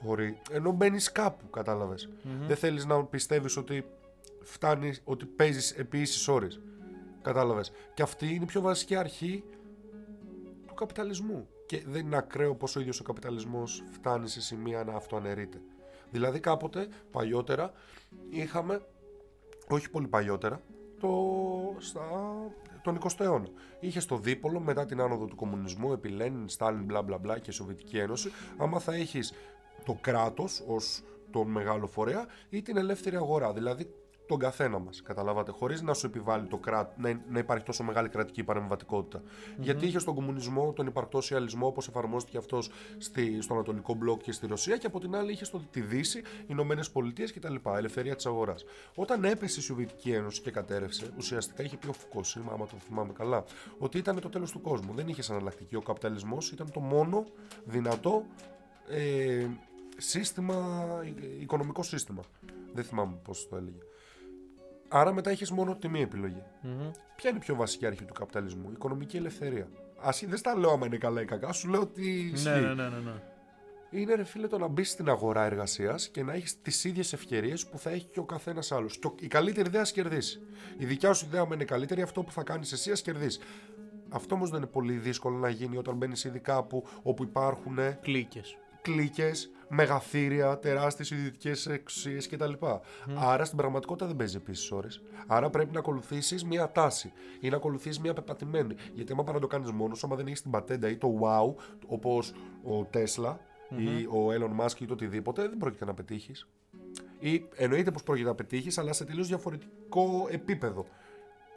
[0.02, 0.40] Χωρί.
[0.50, 2.08] Ενώ μπαίνεις κάπου, κατάλαβες.
[2.46, 3.84] Δεν θέλεις να πιστεύεις ότι
[4.42, 6.60] φτάνει, ότι παίζεις επί ίσε ώρες.
[7.22, 7.72] Κατάλαβες.
[7.94, 9.44] Και αυτή είναι η πιο βασική αρχή
[10.66, 11.48] του καπιταλισμού.
[11.66, 15.60] Και δεν είναι ακραίο πως ο ίδιος ο καπιταλισμός φτάνει σε σημεία να αυτοαναιρείται.
[16.10, 17.72] Δηλαδή κάποτε, παλιότερα,
[18.30, 18.80] είχαμε,
[19.68, 20.60] όχι πολύ παλιότερα,
[21.00, 21.10] το,
[21.78, 22.02] στα,
[22.82, 23.48] τον 20ο αιώνα.
[23.80, 27.52] Είχε το δίπολο μετά την άνοδο του κομμουνισμού, επί Λένιν, Στάλιν, μπλα μπλα μπλα και
[27.52, 28.30] Σοβιετική Ένωση.
[28.56, 29.32] Άμα θα έχεις
[29.84, 33.52] το κράτος ως τον μεγάλο φορέα ή την ελεύθερη αγορά.
[33.52, 33.94] Δηλαδή
[34.26, 35.02] τον καθένα μας.
[35.02, 39.22] Καταλάβατε, χωρίς να σου επιβάλλει το κράτο, να, να υπάρχει τόσο μεγάλη κρατική παρεμβατικότητα.
[39.58, 42.70] Γιατί είχε στον κομμουνισμό τον υπαρκτό σοσιαλισμό, όπως εφαρμόστηκε αυτός
[43.40, 46.90] στο Ανατολικό Μπλοκ και στη Ρωσία, και από την άλλη είχε τη Δύση, οι Ηνωμένες
[46.90, 47.54] Πολιτείες κτλ.
[47.76, 48.64] Ελευθερία της αγοράς.
[48.94, 53.12] Όταν έπεσε η Σοβιετική Ένωση και κατέρευσε, ουσιαστικά είχε πει ο Φουκοσίμα, άμα το θυμάμαι
[53.12, 53.44] καλά,
[53.78, 54.92] ότι ήταν το τέλος του κόσμου.
[54.94, 55.76] Δεν είχε αναλλακτική.
[55.76, 57.24] Ο καπιταλισμός ήταν το μόνο
[57.64, 58.24] δυνατό
[58.88, 59.46] ε,
[59.96, 62.22] σύστημα, ε, οικονομικό σύστημα.
[62.72, 63.78] Δεν θυμάμαι πώς το έλεγε.
[64.96, 66.42] Άρα μετά έχεις μόνο τη μία επιλογή.
[67.16, 69.68] Ποια είναι η πιο βασική αρχή του καπιταλισμού, η οικονομική ελευθερία.
[70.00, 72.48] Α δεν στα λέω άμα είναι καλά ή κακά, σου λέω ότι ισχύει.
[72.48, 73.12] Ναι, ναι, ναι, ναι, ναι.
[73.90, 77.66] Είναι ρε φίλε το να μπεις στην αγορά εργασίας και να έχεις τις ίδιες ευκαιρίες
[77.66, 78.98] που θα έχει και ο καθένας άλλος.
[79.20, 80.40] Η καλύτερη ιδέα ας κερδίσεις.
[80.78, 83.40] Η δικιά σου ιδέα, άμα είναι καλύτερη, αυτό που θα κάνεις εσύ ας κερδίσεις.
[84.08, 88.58] Αυτό όμως δεν είναι πολύ δύσκολο να γίνει όταν μπαίνεις ήδη κάπου όπου υπάρχουν Κλίκες.
[88.84, 92.52] Κλίκες, μεγαθύρια, τεράστιες ιδιωτικές εξουσίες κτλ.
[93.14, 95.02] Άρα στην πραγματικότητα δεν παίζει επίσης ώρες.
[95.26, 98.74] Άρα πρέπει να ακολουθήσεις μία τάση ή να ακολουθήσεις μία πεπατημένη.
[98.94, 101.54] Γιατί άμα πάνε να το κάνεις μόνος, άμα δεν έχεις την πατέντα ή το wow,
[101.86, 103.40] όπως ο τεσλα
[103.76, 106.48] ή ο Elon Musk ή το οτιδήποτε, δεν πρόκειται να πετύχεις.
[107.18, 110.86] Ή εννοείται πως πρόκειται να πετύχεις, αλλά σε τελείως διαφορετικό επίπεδο.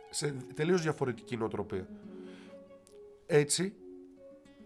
[0.10, 1.88] σε τελείως διαφορετική νοοτροπία.
[3.26, 3.74] Έτσι,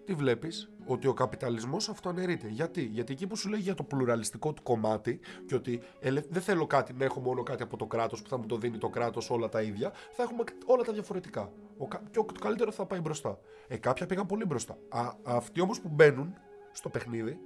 [0.05, 2.47] τι βλέπεις, ότι ο καπιταλισμός αυτοαναιρείται.
[2.47, 6.41] Γιατί; Γιατί εκεί που σου λέει για το πλουραλιστικό του κομμάτι και ότι ελε- δεν
[6.41, 8.89] θέλω κάτι να έχω μόνο κάτι από το κράτος που θα μου το δίνει το
[8.89, 11.51] κράτος όλα τα ίδια, θα έχουμε όλα τα διαφορετικά.
[11.77, 13.39] Ο, κα- και ο, το καλύτερο θα πάει μπροστά.
[13.67, 14.77] Ε, κάποια πήγαν πολύ μπροστά.
[14.89, 16.33] Α, αυτοί όμως που μπαίνουν
[16.71, 17.39] στο παιχνίδι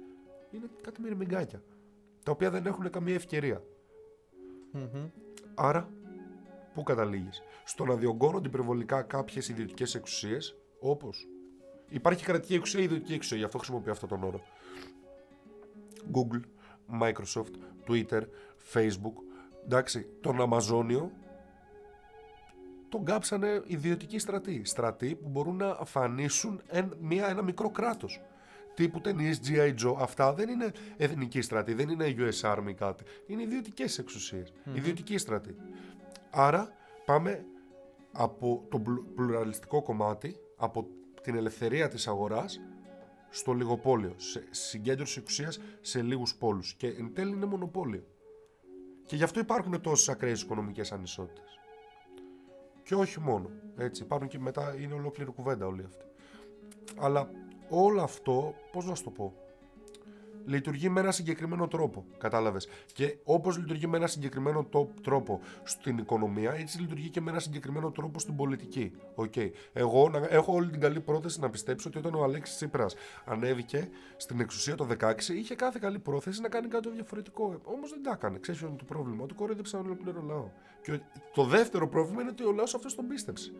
[0.50, 1.62] είναι κάτι μυρμηγκάκια,
[2.22, 3.62] τα οποία δεν έχουν καμία ευκαιρία.
[5.54, 5.90] Άρα,
[6.74, 11.26] πού καταλήγεις; Στο να διωγγώνονται υπερβολικά κάποιες ιδιωτικές εξουσίες, όπως.
[11.88, 14.40] Υπάρχει κρατική εξουσία ή ιδιωτική εξουσία, γι' αυτό χρησιμοποιώ αυτόν τον όρο.
[16.12, 16.40] Google,
[17.02, 17.52] Microsoft,
[17.88, 18.22] Twitter,
[18.72, 19.14] Facebook.
[19.64, 21.12] Εντάξει, τον Αμαζόνιο
[22.88, 24.64] τον κάψανε ιδιωτικοί στρατοί.
[24.64, 28.20] Στρατοί που μπορούν να αφανίσουν εν, μια, ένα μικρό κράτος.
[28.74, 29.74] Τύπου ταινίες G.I.
[29.84, 29.94] Joe.
[29.98, 33.04] Αυτά δεν είναι εθνική στρατή, δεν είναι US Army κάτι.
[33.26, 35.56] Είναι ιδιωτικές εξουσίες, Ιδιωτικοί στρατοί.
[36.30, 36.72] Άρα
[37.04, 37.44] πάμε
[38.12, 40.88] από το πλου- πλουραλιστικό κομμάτι, από
[41.26, 42.60] την ελευθερία της αγοράς,
[43.30, 44.14] στο ολιγοπώλιο.
[44.16, 46.74] Σε συγκέντρωση εξουσίας σε λίγους πόλους.
[46.74, 48.06] Και εν τέλει είναι μονοπώλιο.
[49.06, 51.58] Και γι' αυτό υπάρχουν τόσες ακραίες οικονομικές ανισότητες.
[52.82, 53.50] Και όχι μόνο.
[53.76, 56.04] Έτσι, υπάρχουν και μετά, είναι ολόκληρη κουβέντα όλη αυτή.
[56.96, 57.30] Αλλά
[57.68, 59.34] όλο αυτό, πώς να σου το πω,
[60.46, 62.04] λειτουργεί με ένα συγκεκριμένο τρόπο.
[62.18, 62.68] Κατάλαβες.
[62.92, 67.40] Και όπως λειτουργεί με ένα συγκεκριμένο το- τρόπο στην οικονομία, έτσι λειτουργεί και με ένα
[67.40, 68.92] συγκεκριμένο τρόπο στην πολιτική.
[69.14, 69.34] Οκ.
[69.72, 73.88] Εγώ να, έχω όλη την καλή πρόθεση να πιστέψω ότι όταν ο Αλέξης Τσίπρας ανέβηκε
[74.16, 77.60] στην εξουσία το 16, είχε κάθε καλή πρόθεση να κάνει κάτι διαφορετικό.
[77.64, 78.38] Όμως δεν τα έκανε.
[78.38, 80.48] Ξέρεις ποιο είναι το πρόβλημα; Ότι κορέδεψαν ολόκληρο λαό.
[80.82, 81.00] Και ο-
[81.34, 83.52] το δεύτερο πρόβλημα είναι ότι ο λαός αυτός τον πίστεψε.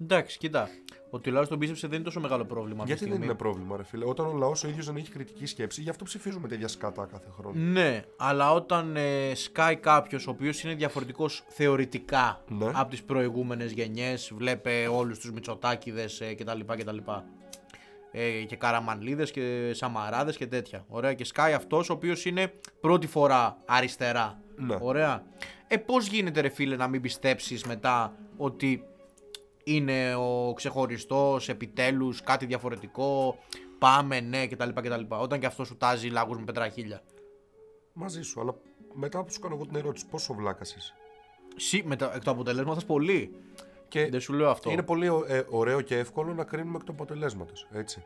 [0.00, 0.68] Εντάξει, κοίτα.
[1.10, 2.82] Ότι ο λαό τον πίστεψε δεν είναι τόσο μεγάλο πρόβλημα.
[2.82, 3.24] αυτή τη Γιατί δεν στιγμή.
[3.24, 4.04] είναι πρόβλημα, ρε φίλε.
[4.04, 7.28] Όταν ο λαός ο ίδιος δεν έχει κριτική σκέψη, γι' αυτό ψηφίζουμε τέτοια σκάτα κάθε
[7.30, 7.58] χρόνο.
[7.60, 12.70] Ναι, αλλά όταν ε, σκάει κάποιος ο οποίος είναι διαφορετικός θεωρητικά Ναι.
[12.74, 16.60] από τις προηγούμενες γενιές, βλέπε όλους τους Μητσοτάκηδες ε, κτλ.
[16.66, 16.96] κτλ.
[18.16, 20.84] Ε, και καραμανλίδε και σαμαράδες και τέτοια.
[20.88, 21.12] Ωραία.
[21.14, 24.40] Και σκάει αυτός ο οποίος είναι πρώτη φορά αριστερά.
[24.56, 24.76] Ναι.
[24.80, 25.22] Ωραία.
[25.68, 28.84] Ε, πώς γίνεται, ρε φίλε, να μην πιστέψεις μετά ότι
[29.64, 33.38] είναι ο ξεχωριστός, επιτέλους, κάτι διαφορετικό.
[33.78, 34.68] Πάμε, ναι, κτλ.
[34.74, 35.02] κτλ.
[35.08, 37.02] Όταν και αυτός σου τάζει λάγους με πετραχίλια.
[37.92, 38.54] Μαζί σου, αλλά
[38.94, 40.94] μετά που σου κάνω εγώ την ερώτηση, πόσο βλάκας είσαι;
[41.56, 43.34] Σι, με το, εκ του αποτελέσματος πολύ.
[43.88, 44.70] Και Δεν σου λέω αυτό.
[44.70, 47.68] είναι πολύ ω- ε, ωραίο και εύκολο να κρίνουμε εκ του αποτελέσματος.
[47.72, 48.02] Έτσι.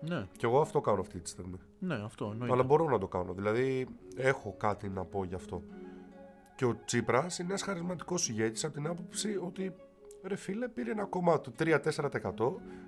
[0.00, 1.58] Ναι, Και εγώ αυτό κάνω αυτή τη στιγμή.
[1.78, 2.52] ναι, αυτό εννοείται.
[2.54, 3.32] Αλλά μπορώ να το κάνω.
[3.32, 5.62] Δηλαδή, έχω κάτι να πω γι' αυτό.
[6.56, 9.74] Και ο Τσίπρας είναι ένας χαρισματικός ηγέτης από την άποψη ότι
[10.22, 11.74] ρε φίλε πήρε ένα κόμμα του 3-4%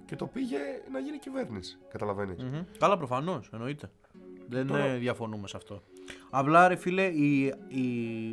[0.04, 0.58] και το πήγε
[0.92, 1.78] να γίνει κυβέρνηση.
[1.88, 2.42] Καταλαβαίνεις.
[2.42, 2.62] Μμμ.
[2.78, 3.90] Καλά, προφανώς, εννοείται.
[4.48, 5.82] Δεν Τώρα- ε, διαφωνούμε σε αυτό.
[6.30, 7.86] Απλά, ρε φίλε, η, η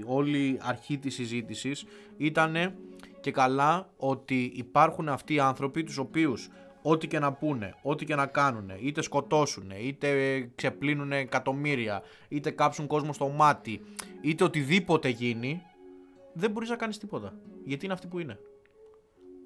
[0.05, 1.85] όλη αρχή της συζήτησης
[2.17, 2.73] ήταν
[3.21, 6.49] και καλά ότι υπάρχουν αυτοί οι άνθρωποι τους οποίους
[6.81, 12.87] ό,τι και να πούνε, ό,τι και να κάνουν, είτε σκοτώσουν, είτε ξεπλύνουν εκατομμύρια, είτε κάψουν
[12.87, 13.81] κόσμο στο μάτι,
[14.21, 15.61] είτε οτιδήποτε γίνει,
[16.33, 17.33] δεν μπορείς να κάνεις τίποτα.
[17.65, 18.39] Γιατί είναι αυτοί που είναι.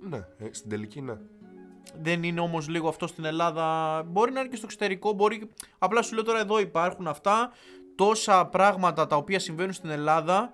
[0.09, 1.17] Ναι, ε, στην τελική ναι.
[2.01, 4.03] Δεν είναι όμως λίγο αυτό στην Ελλάδα.
[4.07, 5.13] Μπορεί να είναι και στο εξωτερικό.
[5.13, 5.49] Μπορεί...
[5.77, 7.51] Απλά σου λέω τώρα εδώ υπάρχουν αυτά.
[7.95, 10.53] Τόσα πράγματα τα οποία συμβαίνουν στην Ελλάδα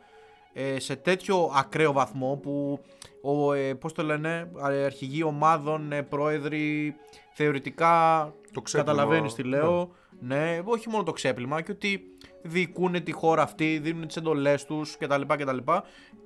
[0.54, 2.80] ε, σε τέτοιο ακραίο βαθμό που
[3.22, 6.96] ο, ε, πώς το λένε, ε, αρχηγοί ομάδων, ε, πρόεδροι,
[7.34, 9.92] θεωρητικά Το ξέπλυμα, καταλαβαίνεις τι λέω.
[10.20, 10.62] Ναι.
[10.66, 12.02] όχι μόνο το ξέπλυμα και ότι
[12.42, 15.22] διοικούν τη χώρα αυτή, δίνουν τις εντολές τους κτλ.
[15.28, 15.58] κτλ.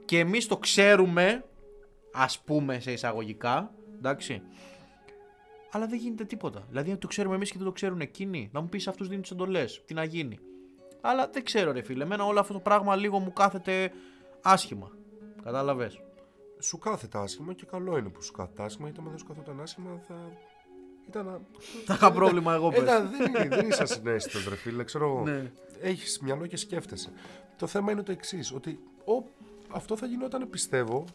[0.05, 1.43] Και εμείς το ξέρουμε,
[2.13, 4.41] ας πούμε σε εισαγωγικά, εντάξει,
[5.71, 6.65] αλλά δεν γίνεται τίποτα.
[6.69, 8.49] Δηλαδή, το ξέρουμε εμείς και δεν το ξέρουν εκείνοι.
[8.53, 9.83] Να μου πεις αυτούς δίνουν τις εντολές.
[9.85, 10.39] Τι να γίνει.
[11.01, 12.03] Αλλά δεν ξέρω, ρε φίλε.
[12.03, 13.91] Εμένα όλο αυτό το πράγμα λίγο μου κάθεται
[14.41, 14.91] άσχημα.
[15.43, 16.01] Κατάλαβες.
[16.59, 19.61] Σου κάθεται άσχημα και καλό είναι που σου κάθεται άσχημα, γιατί άμα δεν σου καθόταν
[19.61, 20.15] άσχημα θα.
[21.07, 21.25] Ήταν.
[21.25, 21.39] να-
[21.85, 22.79] Θα είχα πρόβλημα εγώ, πες.
[22.81, 24.83] Ήταν, δεν, είναι, δεν είσαι ασυναίσθητο, ρε φίλε.
[24.83, 25.21] Ξέρω, εγώ.
[25.23, 25.51] Ναι.
[25.81, 27.11] Έχεις μυαλό και σκέφτεσαι.
[27.57, 29.23] Το θέμα είναι το εξής, ότι ο,
[29.71, 31.05] αυτό θα γινόταν, πιστεύω,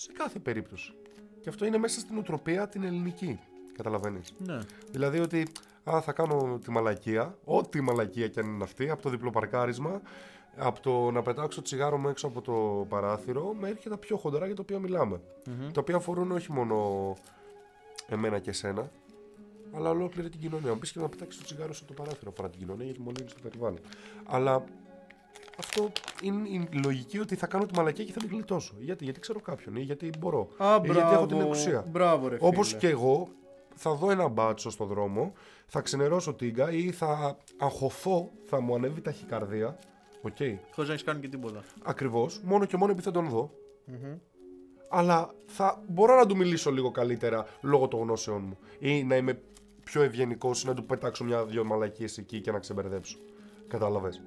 [0.00, 0.92] σε κάθε περίπτωση.
[1.40, 3.40] Και αυτό είναι μέσα στην οτροπία την ελληνική.
[3.76, 4.32] Καταλαβαίνεις.
[4.38, 4.58] Ναι.
[4.90, 5.46] Δηλαδή ότι
[5.90, 10.00] α, θα κάνω τη μαλακία, ό,τι μαλακία και αν είναι αυτή, από το διπλοπαρκάρισμα,
[10.56, 14.54] από το να πετάξω τσιγάρο μου έξω από το παράθυρο, μέχρι τα πιο χοντρά για
[14.54, 15.20] τα οποία μιλάμε.
[15.72, 17.16] Τα οποία αφορούν όχι μόνο
[18.08, 18.90] εμένα και εσένα,
[19.72, 20.72] αλλά ολόκληρη την κοινωνία.
[20.72, 23.00] Μου πεις και να πετάξεις το τσιγάρο σου από το παράθυρο παρά την κοινωνία, γιατί
[23.00, 23.80] μολύνει το περιβάλλον.
[24.26, 24.64] Αλλά
[25.58, 25.92] αυτό
[26.22, 28.74] είναι η λογική ότι θα κάνω τη μαλακία και θα την γλιτώσω.
[28.78, 30.48] Γιατί, γιατί ξέρω κάποιον ή γιατί μπορώ.
[30.56, 31.84] Α, ή γιατί έχω την εξουσία.
[31.90, 32.48] Μπράβο, ρε φίλε.
[32.48, 33.28] Όπως και εγώ
[33.74, 35.32] θα δω ένα μπάτσο στο δρόμο,
[35.66, 39.78] θα ξενερώσω τίγκα ή θα αγχωθώ, θα μου ανέβει ταχυκαρδία.
[40.22, 40.36] Οκ.
[40.72, 41.64] Χωρίς να έχεις κάνει και τίποτα.
[41.82, 43.50] Ακριβώς, μόνο και μόνο επειδή θα τον δω.
[44.88, 48.58] αλλά θα μπορώ να του μιλήσω λίγο καλύτερα λόγω των γνώσεών μου.
[48.78, 49.40] Ή να είμαι
[49.84, 53.18] πιο ευγενικός ή να του πετάξω μια-δυο μαλακίες εκεί και να ξεμπερδέψω.
[53.68, 54.22] Κατάλαβες.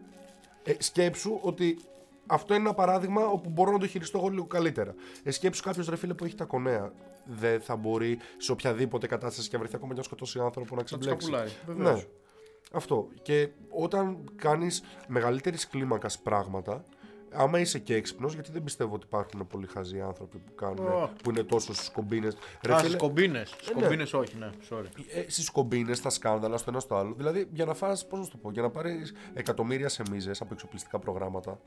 [0.64, 1.78] Ε, σκέψου ότι
[2.26, 4.96] αυτό είναι ένα παράδειγμα όπου μπορώ να το χειριστώ εγώ λίγο καλύτερα.
[5.24, 6.92] Ε, σκέψου κάποιος ρε φίλε που έχει τα κονέα.
[7.26, 11.32] Δεν θα μπορεί σε οποιαδήποτε κατάσταση και βρεθεί ακόμα και να σκοτώσει άνθρωπο να ξεμπλέξει.
[11.76, 12.04] Ναι.
[12.72, 13.08] Αυτό.
[13.22, 16.86] Και όταν κάνεις μεγαλύτερης κλίμακας πράγματα,
[17.34, 21.10] άμα είσαι και έξυπνος, γιατί δεν πιστεύω ότι υπάρχουν πολύ χαζοί άνθρωποι που, κάνουν, Oh.
[21.24, 22.38] που είναι τόσο στις κομπίνες.
[22.72, 23.50] Α, στις κομπίνες.
[23.50, 24.86] Στις κομπίνες όχι, ναι, sorry.
[25.14, 27.14] Ε, στις κομπίνες, στα σκάνδαλα, στο ένα στο άλλο.
[27.18, 30.42] Δηλαδή, για να φας, πώς να σου το πω, για να πάρεις εκατομμύρια σε μίζες
[30.42, 31.60] από εξοπλιστικά προγράμματα,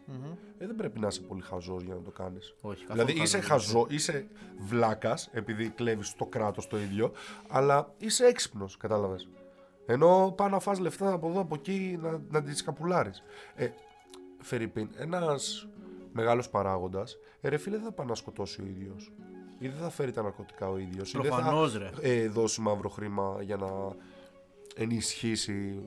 [0.59, 2.55] ε, δεν πρέπει να είσαι πολύ χαζός για να το κάνεις.
[2.61, 3.67] Όχι, καθόλου Δηλαδή, είσαι χαζός.
[3.73, 4.27] χαζό, είσαι
[4.59, 7.13] βλάκας, επειδή κλέβεις το κράτος το ίδιο,
[7.49, 9.29] αλλά είσαι έξυπνος, κατάλαβες.
[9.87, 13.23] Ενώ πάω να φας λεφτά από εδώ, από εκεί, να, να τις καπουλάρεις.
[13.55, 13.69] Ε,
[14.45, 15.69] Φερρυπίν, ένας
[16.13, 19.13] μεγάλος παράγοντας, ε, ρε φίλε δεν θα πάει να σκοτώσει ο ίδιος.
[19.59, 21.13] Ή δεν θα φέρει τα ναρκωτικά ο ίδιος.
[21.13, 21.91] Ή δεν Προφανώς, θα ρε.
[22.01, 23.69] ε, δώσει μαύρο χρήμα για να
[24.75, 25.83] ενισχύσει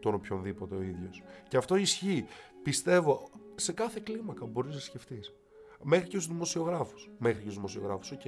[0.00, 1.22] τον οποιονδήποτε ο ίδιος.
[1.48, 2.26] Και αυτό ισχύει.
[2.62, 5.32] Πιστεύω, σε κάθε κλίμακα μπορείς να σκεφτείς.
[5.82, 7.10] Μέχρι και στους δημοσιογράφους.
[7.18, 8.20] Μέχρι και στους δημοσιογράφους, οκ.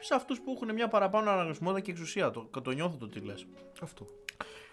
[0.00, 2.30] Σε αυτούς που έχουν μια παραπάνω αναγνωσιμότητα και εξουσία.
[2.30, 3.46] Το, το νιώθω το τι λες.
[3.82, 4.06] Αυτό.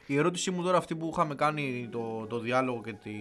[0.08, 3.12] Η ερώτησή μου τώρα αυτή που είχαμε κάνει το, το διάλογο και τη,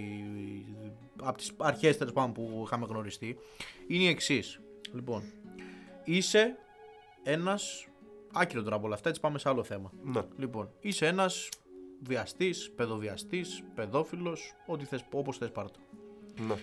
[1.22, 3.38] από τις αρχές τέλος πάντων που είχαμε γνωριστεί
[3.87, 4.61] είναι η εξής.
[4.92, 5.22] Λοιπόν,
[6.05, 6.57] είσαι
[7.22, 7.87] ένας,
[8.33, 9.92] άκυρο τώρα από όλα αυτά, έτσι πάμε σε άλλο θέμα.
[10.03, 10.20] Ναι.
[10.37, 11.49] Λοιπόν, είσαι ένας
[12.01, 15.79] βιαστής, παιδοβιαστής, παιδόφιλος, ό,τι θες, όπως θες πάρ' το.
[16.46, 16.55] Ναι.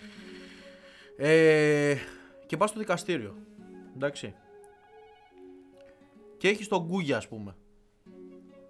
[1.18, 1.98] Ε,
[2.46, 3.36] και πας στο δικαστήριο,
[3.96, 4.36] εντάξει.
[6.38, 7.56] Και έχεις τον Γκούγια ας πούμε.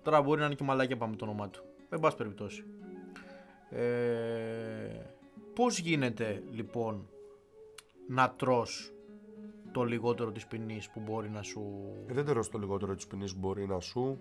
[0.04, 1.64] Τώρα μπορεί να είναι και μαλάκια πάμε το όνομά του.
[1.90, 2.64] Με πάση περιπτώσει.
[3.70, 3.82] Ε,
[5.54, 7.10] πώς γίνεται λοιπόν
[8.08, 8.94] να τρως
[9.72, 11.62] το λιγότερο της ποινής που μπορεί να σου...
[12.08, 14.20] Ε, δεν τερώ το λιγότερο της ποινής μπορεί να σου.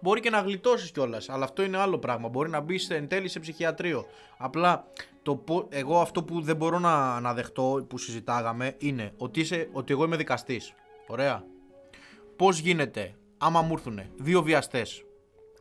[0.00, 2.28] Μπορεί και να γλιτώσεις κιόλας, αλλά αυτό είναι άλλο πράγμα.
[2.28, 4.04] Μπορεί να μπεις εν τέλει σε ψυχιατρίο.
[4.38, 4.86] Απλά
[5.22, 9.68] το, πο- εγώ αυτό που δεν μπορώ να, να δεχτώ που συζητάγαμε είναι ότι, είσαι,
[9.72, 10.74] ότι εγώ είμαι δικαστής.
[11.06, 11.44] Ωραία.
[12.36, 15.05] Πώς γίνεται άμα μου έρθουν δύο βιαστές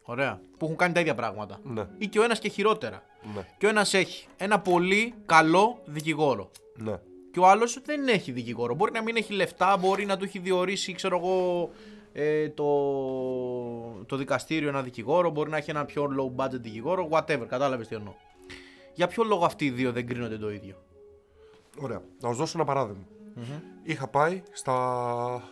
[0.06, 0.42] Ωραία.
[0.58, 1.60] Που έχουν κάνει τα ίδια πράγματα.
[1.64, 1.88] Ναι.
[1.98, 3.04] Ή και ο ένας και χειρότερα.
[3.36, 3.48] Ναι.
[3.58, 6.52] Και ο ένας έχει ένα πολύ καλό δικηγόρο.
[6.78, 7.00] Ναι.
[7.32, 8.76] Και ο άλλος δεν έχει δικηγόρο.
[8.76, 11.70] Μπορεί να μην έχει λεφτά, μπορεί να του έχει διορίσει, ξέρω εγώ,
[12.14, 12.66] ε, το,
[14.06, 17.46] το δικαστήριο ένα δικηγόρο, μπορεί να έχει ένα πιο low budget δικηγόρο, whatever.
[17.48, 18.14] Κατάλαβες τι εννοώ.
[18.94, 20.76] Για ποιο λόγο αυτοί οι δύο δεν κρίνονται το ίδιο;
[21.80, 22.02] Ωραία.
[22.22, 23.04] Να σου δώσω ένα παράδειγμα.
[23.84, 25.44] Είχα πάει στα.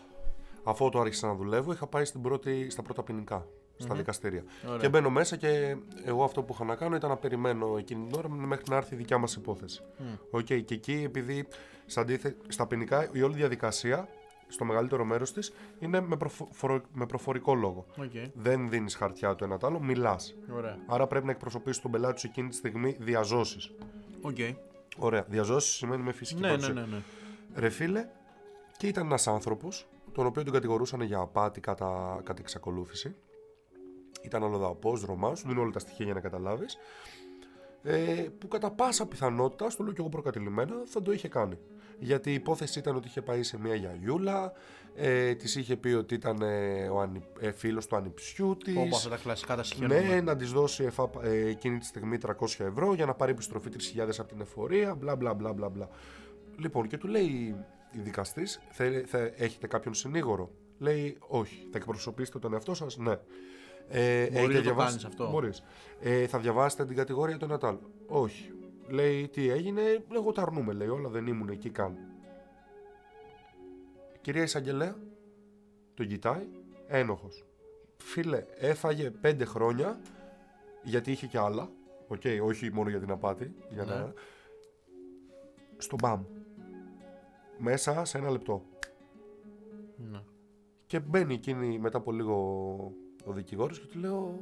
[0.63, 3.45] Αφού το άρχισα να δουλεύω, είχα πάει στην πρώτη, στα πρώτα ποινικά.
[3.77, 4.43] Στα δικαστήρια.
[4.67, 4.77] Ωραία.
[4.77, 8.17] Και μπαίνω μέσα και εγώ αυτό που είχα να κάνω ήταν να περιμένω εκείνη την
[8.17, 9.83] ώρα μέχρι να έρθει η δικιά μας υπόθεση.
[10.29, 11.47] Οκ, και εκεί επειδή
[11.85, 14.07] στα, αντίθε- στα ποινικά η όλη διαδικασία,
[14.47, 17.85] στο μεγαλύτερο μέρος της, είναι με, προφο- φορο- με προφορικό λόγο.
[17.99, 18.31] Okay.
[18.33, 20.35] Δεν δίνεις χαρτιά το ένα το άλλο, μιλάς.
[20.55, 20.77] Ωραία.
[20.87, 23.71] Άρα πρέπει να εκπροσωπήσεις τον πελάτη σου εκείνη τη στιγμή διά ζώσης.
[24.21, 24.55] Okay.
[24.97, 25.25] Ωραία.
[25.29, 26.73] Διά ζώσης σημαίνει με φυσική Ναι, ναι, παρουσία.
[26.73, 27.01] ναι, ναι.
[27.55, 28.07] Ρε φίλε,
[28.77, 33.15] και ήταν ένας άνθρωπος, τον οποίο τον κατηγορούσαν για απάτη κατά, κατά εξακολούθηση.
[34.23, 36.77] Ήταν αλλοδαπό, Ρωμά, σου δίνω όλα τα στοιχεία για να καταλάβεις.
[37.83, 41.57] Ε, που κατά πάσα πιθανότητα, στο λέω και εγώ προκατηλημένα, θα το είχε κάνει.
[41.99, 44.53] Γιατί η υπόθεση ήταν ότι είχε πάει σε μια γιαγιούλα,
[44.95, 48.75] ε, της είχε πει ότι ήταν ε, ο ανι, ε, φίλος του ανιψιού της.
[48.77, 49.99] Όπω αυτά τα κλασικά τα συγχαίρουμε.
[49.99, 53.69] Ναι, να της δώσει εφα, ε, εκείνη τη στιγμή 300 ευρώ για να πάρει επιστροφή
[53.69, 55.69] 3.000 από την εφορία, μπλα μπλα μπλα μπλα.
[55.69, 55.89] μπλα.
[56.57, 57.55] Λοιπόν, και του λέει
[57.91, 58.59] η δικαστής,
[59.35, 60.51] έχετε κάποιον συνήγορο.
[60.77, 61.67] Λέει, όχι.
[61.71, 63.15] Θα εκπροσωπήσετε τον εαυτό σας, ναι.
[63.89, 65.29] Ε, Μπορείς έχετε να το διαβάσει- κάνεις αυτό.
[65.29, 65.63] Μπορείς.
[65.99, 67.91] Ε, θα διαβάσετε την κατηγορία του ένα τ' άλλο.
[68.07, 68.51] Όχι.
[68.87, 69.81] Λέει, τι έγινε,
[70.13, 71.97] εγώ τα αρνούμε, λέει, όλα δεν ήμουν εκεί καν.
[74.21, 74.95] Κυρία Εισαγγελέα,
[75.93, 76.47] τον κοιτάει,
[76.87, 77.45] ένοχος.
[77.97, 79.99] Φίλε, έφαγε πέντε χρόνια,
[80.83, 81.69] γιατί είχε και άλλα,
[82.07, 83.93] οκ, όχι μόνο για την απάτη, για Ναι.
[83.93, 84.13] να...
[85.77, 86.23] στο μπαμ.
[87.57, 88.63] Μέσα σε ένα λεπτό.
[90.11, 90.21] Ναι.
[90.85, 92.93] Και μπαίνει εκείνη μετά από λίγο
[93.25, 94.39] ο δικηγόρος και του λέω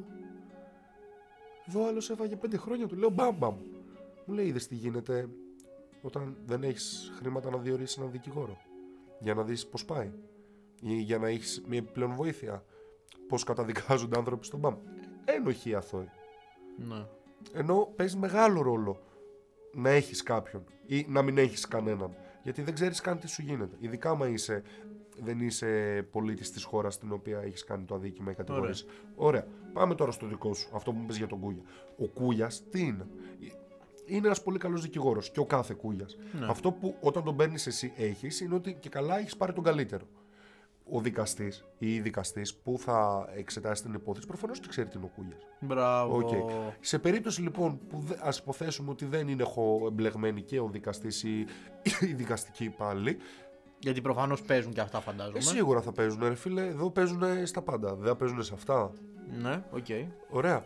[1.67, 3.55] Εδώ άλλος έφαγε πέντε χρόνια, του λέω μπαμ μπαμ.
[4.25, 5.29] Μου λέει είδες τι γίνεται
[6.01, 8.57] όταν δεν έχεις χρήματα να διορίσεις έναν δικηγόρο.
[9.19, 10.11] Για να δεις πώς πάει.
[10.81, 12.65] Ή για να έχεις μια επιπλέον βοήθεια.
[13.27, 14.75] Πώς καταδικάζονται άνθρωποι στον μπαμ.
[15.25, 16.09] Ένοχοι αθώοι.
[16.77, 17.05] ναι.
[17.53, 18.99] Ενώ παίζει μεγάλο ρόλο
[19.73, 22.15] να έχεις κάποιον ή να μην έχεις κανέναν.
[22.43, 23.75] Γιατί δεν ξέρεις καν τι σου γίνεται.
[23.79, 24.63] Ειδικά άμα είσαι,
[25.23, 28.85] δεν είσαι πολίτης της χώρας στην οποία έχεις κάνει το αδίκημα ή κατηγορήσει.
[29.15, 29.47] Ωραία.
[29.73, 31.61] Πάμε τώρα στο δικό σου, αυτό που μου πες για τον Κούγια.
[31.97, 33.07] Ο Κούγιας τι είναι;
[34.05, 36.17] είναι ένας πολύ καλός δικηγόρος και ο κάθε κούγιας.
[36.39, 36.45] Ναι.
[36.49, 40.05] Αυτό που όταν τον παίρνεις εσύ έχεις είναι ότι και καλά έχεις πάρει τον καλύτερο.
[40.93, 45.05] Ο δικαστής ή η δικαστής που θα εξετάσει την υπόθεση προφανώς και ξέρει τι είναι
[45.05, 45.41] ο Κούγιας.
[45.59, 46.17] Μπράβο.
[46.17, 46.29] Οκ.
[46.79, 51.23] Σε περίπτωση λοιπόν που δε- ας υποθέσουμε ότι δεν είναι χω- εμπλεγμένοι και ο δικαστής
[51.23, 51.45] ή
[52.09, 53.17] οι δικαστικοί υπάλληλοι,
[53.81, 55.37] Γιατί προφανώς παίζουν και αυτά, φαντάζομαι.
[55.37, 58.91] ε, σίγουρα θα παίζουν ρε φίλε, εδώ παίζουν στα πάντα, δεν θα παίζουν σε αυτά.
[59.41, 59.85] Ναι, οκ.
[60.29, 60.65] Ωραία.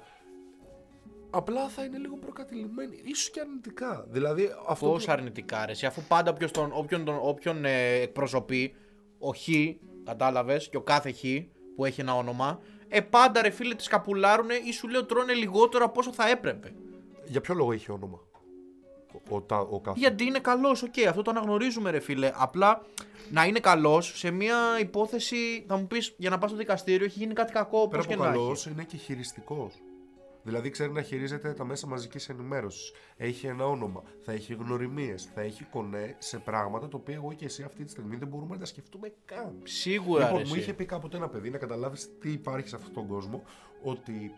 [1.30, 4.06] Απλά θα είναι λίγο προκατειλημμένοι, ίσως και αρνητικά.
[4.10, 8.76] Δηλαδή αυτό Πώς αρνητικά ρε, εσύ, αφού πάντα όποιος τον, όποιον, τον, όποιον ε, εκπροσωπεί,
[9.20, 9.48] ο Χ,
[10.04, 11.22] κατάλαβες, και ο κάθε Χ
[11.76, 15.86] που έχει ένα όνομα, ε, πάντα ρε φίλε τη σκαπουλάρουνε ή σου λέω τρώνε λιγότερο
[15.86, 16.74] από όσο θα έπρεπε.
[17.26, 18.20] Για ποιο λόγο έχει όνομα;
[19.30, 20.00] Ο, ο, τα- ο κάθε.
[20.00, 22.32] Γιατί είναι καλός, οκ, αυτό το αναγνωρίζουμε, ρε φίλε.
[22.36, 22.82] Απλά
[23.32, 27.20] να είναι καλός σε μια υπόθεση, θα μου πεις, για να πας στο δικαστήριο έχει
[27.20, 28.74] γίνει κάτι κακό, Πέρα πώς και από να καλός, έχει.
[28.76, 29.82] είναι και χειριστικός.
[30.44, 32.92] Δηλαδή ξέρει να χειρίζεται τα μέσα μαζικής ενημέρωσης.
[33.18, 34.04] Έχει ένα όνομα.
[34.24, 35.30] Θα έχει γνωριμίες.
[35.36, 38.54] Θα έχει κονέ σε πράγματα τα οποία εγώ και εσύ αυτή τη στιγμή δεν μπορούμε
[38.54, 39.56] να τα σκεφτούμε καν.
[39.64, 40.60] Σίγουρα, λοιπόν, ρε, μου εσύ.
[40.62, 43.44] είχε πει κάποτε ένα παιδί να καταλάβεις τι υπάρχει σε αυτόν τον κόσμο.
[43.84, 44.32] Ότι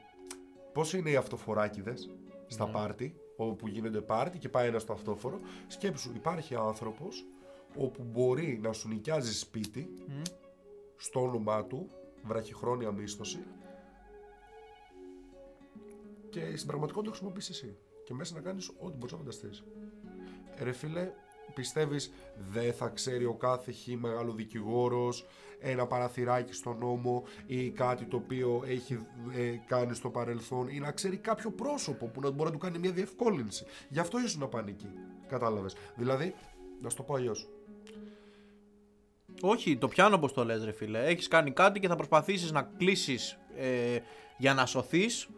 [0.74, 2.10] πώς είναι οι αυτοφοράκιδες
[2.48, 2.72] στα Ναι.
[2.72, 5.40] πάρτι, όπου γίνονται πάρτι και πάει ένας στο αυτόφορο.
[5.68, 7.26] Σκέψου, υπάρχει άνθρωπος
[7.78, 9.90] όπου μπορεί να σου νοικιάζει σπίτι
[10.98, 11.90] στο όνομά του,
[12.24, 13.40] βραχυχρόνια μίσθωση
[16.30, 17.78] και στην πραγματικότητα το χρησιμοποιείς εσύ.
[18.04, 19.64] Και μέσα να κάνεις ό,τι μπορείς να φανταστείς.
[20.60, 21.12] Ρε φίλε,
[21.54, 22.12] πιστεύεις
[22.52, 25.26] δεν θα ξέρει ο κάθε χ μεγάλο δικηγόρος
[25.60, 28.94] ένα παραθυράκι στον νόμο ή κάτι το οποίο έχει
[29.36, 32.78] ε, κάνει στο παρελθόν ή να ξέρει κάποιο πρόσωπο που να μπορεί να του κάνει
[32.78, 33.66] μια διευκόλυνση.
[33.90, 34.90] Γι' αυτό ήσουν να πάνε εκεί.
[35.28, 35.76] Κατάλαβες.
[35.96, 36.34] Δηλαδή,
[36.82, 37.50] να σου το πω αλλιώς.
[39.42, 41.06] Όχι, το πιάνω όπως το λες ρε φίλε.
[41.06, 43.98] Έχεις κάνει κάτι και θα προσπαθήσεις να κλείσεις ε,
[44.38, 45.30] για να σωθείς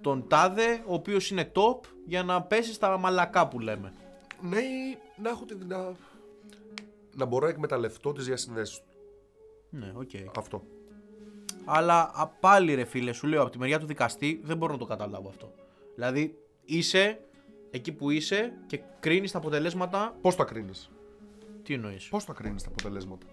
[0.00, 3.92] τον τάδε, ο οποίος είναι top, για να πέσεις στα μαλακά που λέμε.
[4.40, 5.92] Ναι, ή να έχω τη δυνα...
[7.16, 8.84] να μπορώ να εκμεταλλευτώ τις διασυνδέσεις του.
[9.70, 10.10] Ναι, οκ.
[10.36, 10.62] Αυτό.
[11.64, 14.78] Αλλά α, πάλι ρε φίλε, σου λέω από τη μεριά του δικαστή δεν μπορώ να
[14.78, 15.52] το καταλάβω αυτό.
[15.94, 17.20] Δηλαδή είσαι
[17.70, 20.16] εκεί που είσαι και κρίνεις τα αποτελέσματα.
[20.20, 20.90] Πώς τα κρίνεις,
[21.62, 23.26] Τι εννοείς; Πώς τα κρίνεις τα αποτελέσματα;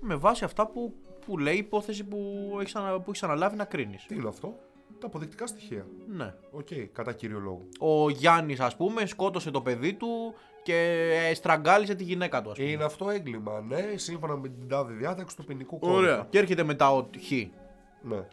[0.00, 0.94] Με βάση αυτά που,
[1.26, 4.06] που λέει η υπόθεση που έχεις ανα, που έχεις αναλάβει να κρίνεις.
[4.06, 4.58] Τι είναι αυτό,
[5.00, 5.86] τα αποδεικτικά στοιχεία.
[6.08, 6.34] Ναι.
[6.50, 7.68] Οκ, κατά κύριο λόγο.
[7.78, 10.74] Ο Γιάννης, ας πούμε, σκότωσε το παιδί του και
[11.28, 12.70] ε, στραγγάλισε τη γυναίκα του, ας πούμε.
[12.70, 15.98] Είναι αυτό έγκλημα, ναι, σύμφωνα με την τάδε διάταξη του ποινικού κώδικα.
[15.98, 16.26] Ωραία.
[16.30, 17.30] Και έρχεται μετά ο Χ.
[18.02, 18.26] Ναι.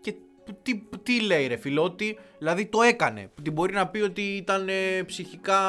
[0.00, 0.14] Και
[0.62, 3.30] τι, τι λέει ρε φίλε, ότι δηλαδή το έκανε.
[3.42, 5.60] Την μπορεί να πει ότι ήταν ε, ψυχικά,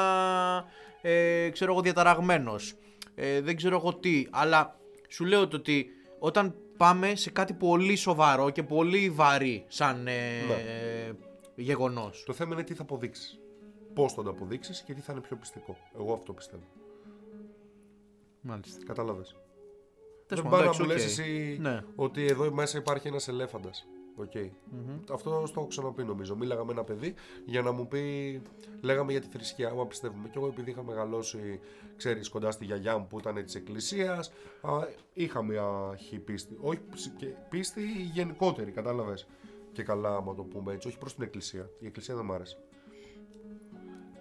[1.00, 2.74] ε, ξέρω εγώ, διαταραγμένος.
[3.14, 4.26] Ε, δεν ξέρω εγώ τι.
[4.30, 5.86] Αλλά σου λέω το ότι
[6.18, 11.12] όταν πάμε σε κάτι πολύ σοβαρό και πολύ βαρύ σαν ε, Ναι.
[11.54, 12.22] γεγονός.
[12.26, 13.38] Το θέμα είναι τι θα αποδείξεις.
[13.94, 15.76] Πώς θα το αποδείξεις και τι θα είναι πιο πειστικό.
[15.98, 16.62] Εγώ αυτό πιστεύω.
[18.40, 18.84] Μάλιστα.
[18.84, 19.36] Κατάλαβες.
[20.26, 21.26] Τέλος Δεν πάντων, πάει να μου εντάξει, λες οκ.
[21.26, 21.84] εσύ Ναι.
[21.94, 23.86] ότι εδώ μέσα υπάρχει ένας ελέφαντας.
[24.20, 24.32] Οκ.
[25.12, 26.36] Αυτό στο έχω ξαναπεί νομίζω.
[26.36, 28.42] Μίλαγα με ένα παιδί για να μου πει.
[28.80, 30.28] Λέγαμε για τη θρησκεία, άμα πιστεύουμε.
[30.28, 31.60] Και εγώ επειδή είχα μεγαλώσει,
[31.96, 34.32] ξέρεις, κοντά στη γιαγιά μου που ήταν της εκκλησίας,
[35.12, 36.56] είχα μια Χ πίστη.
[36.60, 39.26] Όχι ψ- και πίστη γενικότερη, κατάλαβες.
[39.72, 41.70] Και καλά, άμα το πούμε έτσι, όχι προς την εκκλησία.
[41.78, 42.58] Η εκκλησία δεν μ' άρεσε.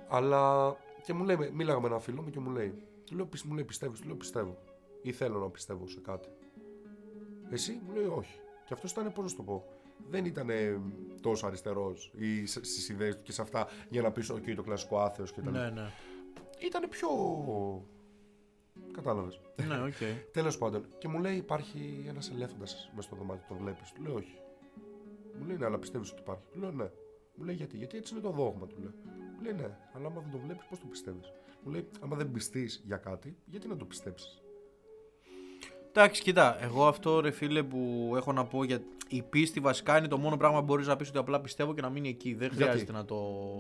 [0.07, 2.73] Αλλά και μου λέει, μίλαγα με ένα φίλο μου και μου λέει,
[3.05, 4.57] του λέω, «Πισ- μου λέει πιστεύεις, του λέω πιστεύω.
[5.01, 6.29] Ή θέλω να πιστεύω σε κάτι.
[7.49, 8.39] Εσύ μου λέει όχι.
[8.65, 9.65] Και αυτός ήταν, πώς να σου το πω,
[10.09, 10.47] δεν ήταν
[11.21, 14.99] τόσο αριστερός ή στις ιδέες του και σε αυτά για να πεις: OK, το κλασικό
[14.99, 15.71] άθεος και τα Ναι, λοιπά.
[15.81, 15.89] ναι.
[16.65, 17.07] Ήταν πιο.
[18.91, 19.39] Κατάλαβες.
[19.67, 19.93] ναι, οκ.
[20.33, 22.60] Τέλος πάντων, και μου λέει: Υπάρχει ένας ελέφαντας
[22.95, 23.91] μέσα στο δωμάτιο, τον βλέπεις.
[23.91, 24.38] Του λέω: Όχι.
[25.39, 26.43] Μου λέει: Ναι, αλλά πιστεύεις ότι υπάρχει.
[26.51, 26.89] Του λέω: Ναι.
[27.35, 28.91] Μου λέει: Γιατί, γιατί έτσι είναι το δόγμα, του λέω.
[29.35, 31.31] Μου λέει: Ναι, αλλά άμα δεν το βλέπεις, πώς το πιστεύεις.
[31.63, 34.41] Μου λέει: Άμα δεν πειστείς για κάτι, γιατί να το πιστέψεις.
[35.89, 40.08] Εντάξει, κοίτα, εγώ αυτό ρε φίλε που έχω να πω για η πίστη βασικά είναι
[40.08, 42.34] το μόνο πράγμα που μπορείς να πεις ότι απλά πιστεύω και να μείνει εκεί.
[42.34, 43.17] Δεν Γιατί; χρειάζεται να το.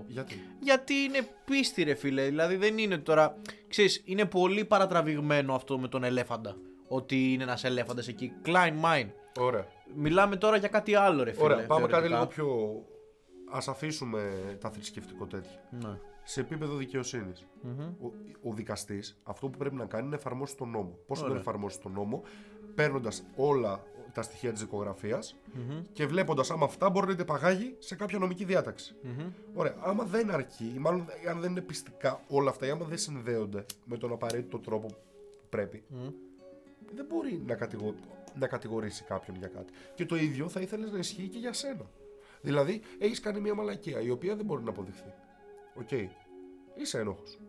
[0.07, 2.23] Γιατί; Γιατί είναι πίστη, ρε φίλε.
[2.25, 3.37] Δηλαδή δεν είναι τώρα.
[3.67, 6.55] Ξέρεις, είναι πολύ παρατραβηγμένο αυτό με τον ελέφαντα.
[6.87, 8.31] Ότι είναι ένας ελέφαντας εκεί.
[8.45, 9.09] Klein mine.
[9.39, 9.67] Ωραία.
[9.95, 11.43] Μιλάμε τώρα για κάτι άλλο, ρε φίλε.
[11.43, 12.17] Ωραία, πάμε κάτι θεωρητικά.
[12.17, 12.47] λίγο πιο.
[13.51, 15.59] Α αφήσουμε τα θρησκευτικό τέτοια.
[15.69, 15.99] Ναι.
[16.23, 17.45] Σε επίπεδο δικαιοσύνης.
[18.01, 18.11] Ο,
[18.49, 20.97] ο δικαστής αυτό που πρέπει να κάνει είναι να εφαρμόσει τον νόμο.
[21.07, 21.41] Πώς θα τον Ωραία.
[21.41, 22.23] εφαρμόσει τον νόμο,
[22.75, 23.83] παίρνοντας όλα
[24.13, 25.19] τα στοιχεία της δικογραφία
[25.93, 28.95] και βλέποντας άμα αυτά μπορεί να είτε παγάγει σε κάποια νομική διάταξη.
[29.53, 32.97] Ωραία, άμα δεν αρκεί, ή μάλλον αν δεν είναι πειστικά όλα αυτά, ή άμα δεν
[32.97, 35.83] συνδέονται με τον απαραίτητο τρόπο που πρέπει,
[36.95, 37.95] δεν μπορεί να, κατηγο...
[38.39, 39.73] να κατηγορήσει κάποιον για κάτι.
[39.95, 41.85] Και το ίδιο θα ήθελες να ισχύει και για σένα.
[42.41, 45.13] Δηλαδή, έχεις κάνει μια μαλακία η οποία δεν μπορεί να αποδειχθεί.
[45.75, 45.91] Οκ.
[46.75, 47.39] είσαι ένοχος.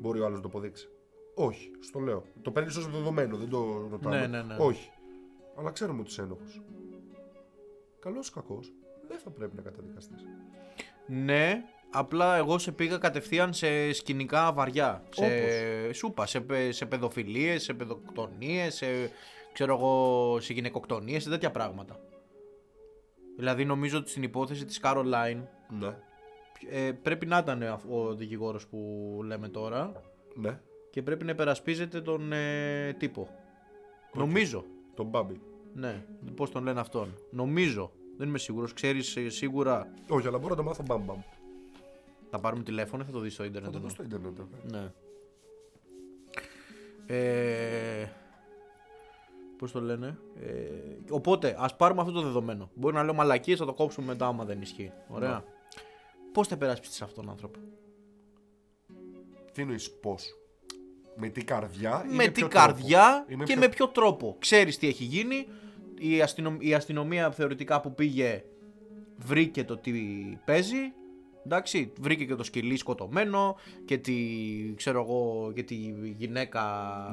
[0.00, 0.88] Μπορεί ο άλλος να το αποδείξει.
[1.34, 2.24] Όχι, στο λέω.
[2.42, 4.18] Το παίρνεις ως δεδομένο, δεν το ρωτάμε.
[4.20, 4.56] Ναι, ναι, ναι.
[4.58, 4.90] Όχι.
[5.58, 6.62] Αλλά ξέρουμε ότι είσαι ένοχος.
[8.00, 8.72] Καλός ή κακός,
[9.08, 10.24] δεν θα πρέπει να καταδικαστείς.
[11.06, 15.02] Ναι, απλά εγώ σε πήγα κατευθείαν σε σκηνικά βαριά.
[15.10, 18.86] Σε, Όπως; σούπα, σε, πε- σε παιδοφιλίες, σε παιδοκτονίες, σε,
[19.52, 22.00] ξέρω εγώ, σε γυναικοκτονίες, σε τέτοια πράγματα.
[23.36, 25.42] Δηλαδή νομίζω ότι στην υπόθεση της Caroline
[25.78, 25.96] Ναι.
[26.70, 29.92] ε, πρέπει να ήταν ο- ο δικηγόρος που λέμε τώρα
[30.34, 30.60] Ναι.
[30.90, 33.28] Και πρέπει να υπερασπίζεται τον ε, τύπο.
[34.14, 34.64] Νομίζω.
[34.94, 35.40] Τον Μπάμπι.
[35.74, 37.14] Ναι, πώς τον λένε αυτόν.
[37.30, 37.92] Νομίζω.
[38.16, 38.72] Δεν είμαι σίγουρος.
[38.72, 39.92] Ξέρεις ε, σίγουρα.
[40.08, 41.20] Όχι, αλλά μπορώ να το μάθω μπαμ μπαμ.
[42.30, 43.70] Θα πάρουμε τηλέφωνο ή θα το δεις στο ίντερνετ.
[43.74, 44.06] Θα το δω εννοώ.
[44.06, 44.36] στο Ιντερνετ.
[44.36, 44.80] βέβαια.
[44.82, 44.92] Ναι.
[47.06, 48.08] Ε,
[49.58, 50.70] Πώς το λένε; Ε,
[51.10, 52.70] οπότε, ας πάρουμε αυτό το δεδομένο.
[52.74, 54.92] Μπορεί να λέω μαλακίες, θα το κόψουμε μετά άμα δεν ισχύει.
[55.08, 55.30] Ωραία.
[55.30, 55.42] Ναι.
[56.32, 57.58] Πώς θα περάσπισει αυτόν τον άνθρωπο;
[59.52, 60.34] Τι εννοείς πώς;
[61.20, 64.36] Με τι καρδιά ή με τι ποιο καρδιά τρόπο; Ή και ποιο- με ποιο τρόπο.
[64.38, 65.46] Ξέρεις τι έχει γίνει.
[65.98, 68.44] Η, αστυνομ- η αστυνομία θεωρητικά που πήγε
[69.16, 69.92] βρήκε το τι
[70.44, 70.92] παίζει.
[71.46, 74.14] Εντάξει, βρήκε και το σκυλί σκοτωμένο και τη,
[74.76, 75.74] ξέρω εγώ, και τη
[76.16, 76.62] γυναίκα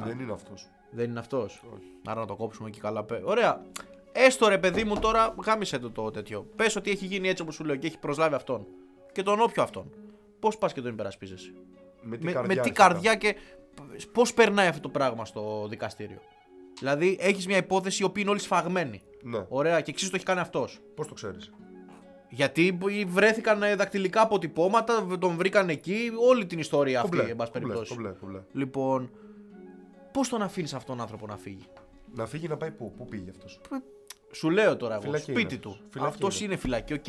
[0.06, 0.68] Δεν είναι αυτός.
[0.92, 1.64] Δεν είναι αυτός.
[1.76, 1.86] Όχι.
[2.08, 3.04] Άρα να το κόψουμε εκεί καλά.
[3.04, 3.66] πέ- Ωραία.
[4.12, 6.48] Έστω ρε παιδί μου τώρα, γάμισε το, το τέτοιο.
[6.56, 8.66] Πες ότι έχει γίνει έτσι όπως σου λέω και έχει προσλάβει αυτόν.
[9.12, 9.92] Και τον όποιο αυτόν.
[10.40, 11.54] Πώς πας και τον υπερασπίζεσαι;
[12.02, 12.48] Με τι Με, καρδιά.
[12.48, 12.88] με τι αρχικά.
[12.88, 13.36] καρδιά και
[14.12, 16.20] πώς περνάει αυτό το πράγμα στο δικαστήριο.
[16.80, 19.02] Δηλαδή έχεις μια υπόθεση η οποία είναι όλη σφαγμένη.
[19.24, 19.46] Ναι.
[19.50, 20.80] Ωραία, και εξή το έχει κάνει αυτός.
[20.96, 21.52] Πώς το ξέρεις;
[22.30, 27.94] Γιατί βρέθηκαν ε, δακτυλικά αποτυπώματα, τον βρήκαν εκεί, όλη την ιστορία αυτή, εν πάση περιπτώσει.
[27.96, 28.40] κομπλέ, κομπλέ.
[28.52, 29.10] Λοιπόν,
[30.12, 31.66] πώς τον αφήνεις αυτόν τον άνθρωπο να φύγει;
[32.16, 33.60] Να φύγει να πάει πού, πού πήγε αυτός;
[34.32, 35.70] Σου λέω τώρα εγώ, Φυλακή σπίτι είναι του.
[35.70, 35.88] αυτός.
[35.92, 36.46] Φυλακή Αυτός είναι.
[36.52, 37.06] είναι φυλακή, οκ.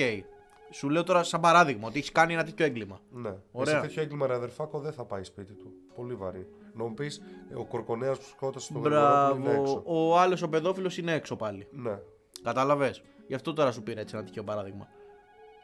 [0.70, 3.00] Σου λέω τώρα σαν παράδειγμα ότι έχεις κάνει ένα τέτοιο έγκλημα.
[3.10, 3.34] Ναι.
[3.52, 3.74] Ωραία.
[3.74, 5.72] Σε τέτοιο έγκλημα, ρε αδερφάκο, δεν θα πάει σπίτι του.
[5.94, 6.46] Πολύ βαρύ.
[6.74, 7.22] Να μου πεις,
[7.54, 9.62] ο Κορκονέας που σκότωσε τον Γρηγορόπουλο είναι Μπράβο.
[9.62, 9.82] έξω.
[9.86, 11.68] Ο άλλος ο παιδόφιλος είναι έξω πάλι.
[11.70, 11.98] Ναι.
[12.42, 13.02] Κατάλαβες.
[13.26, 14.88] Γι' αυτό τώρα σου πήρα έτσι ένα τέτοιο παράδειγμα.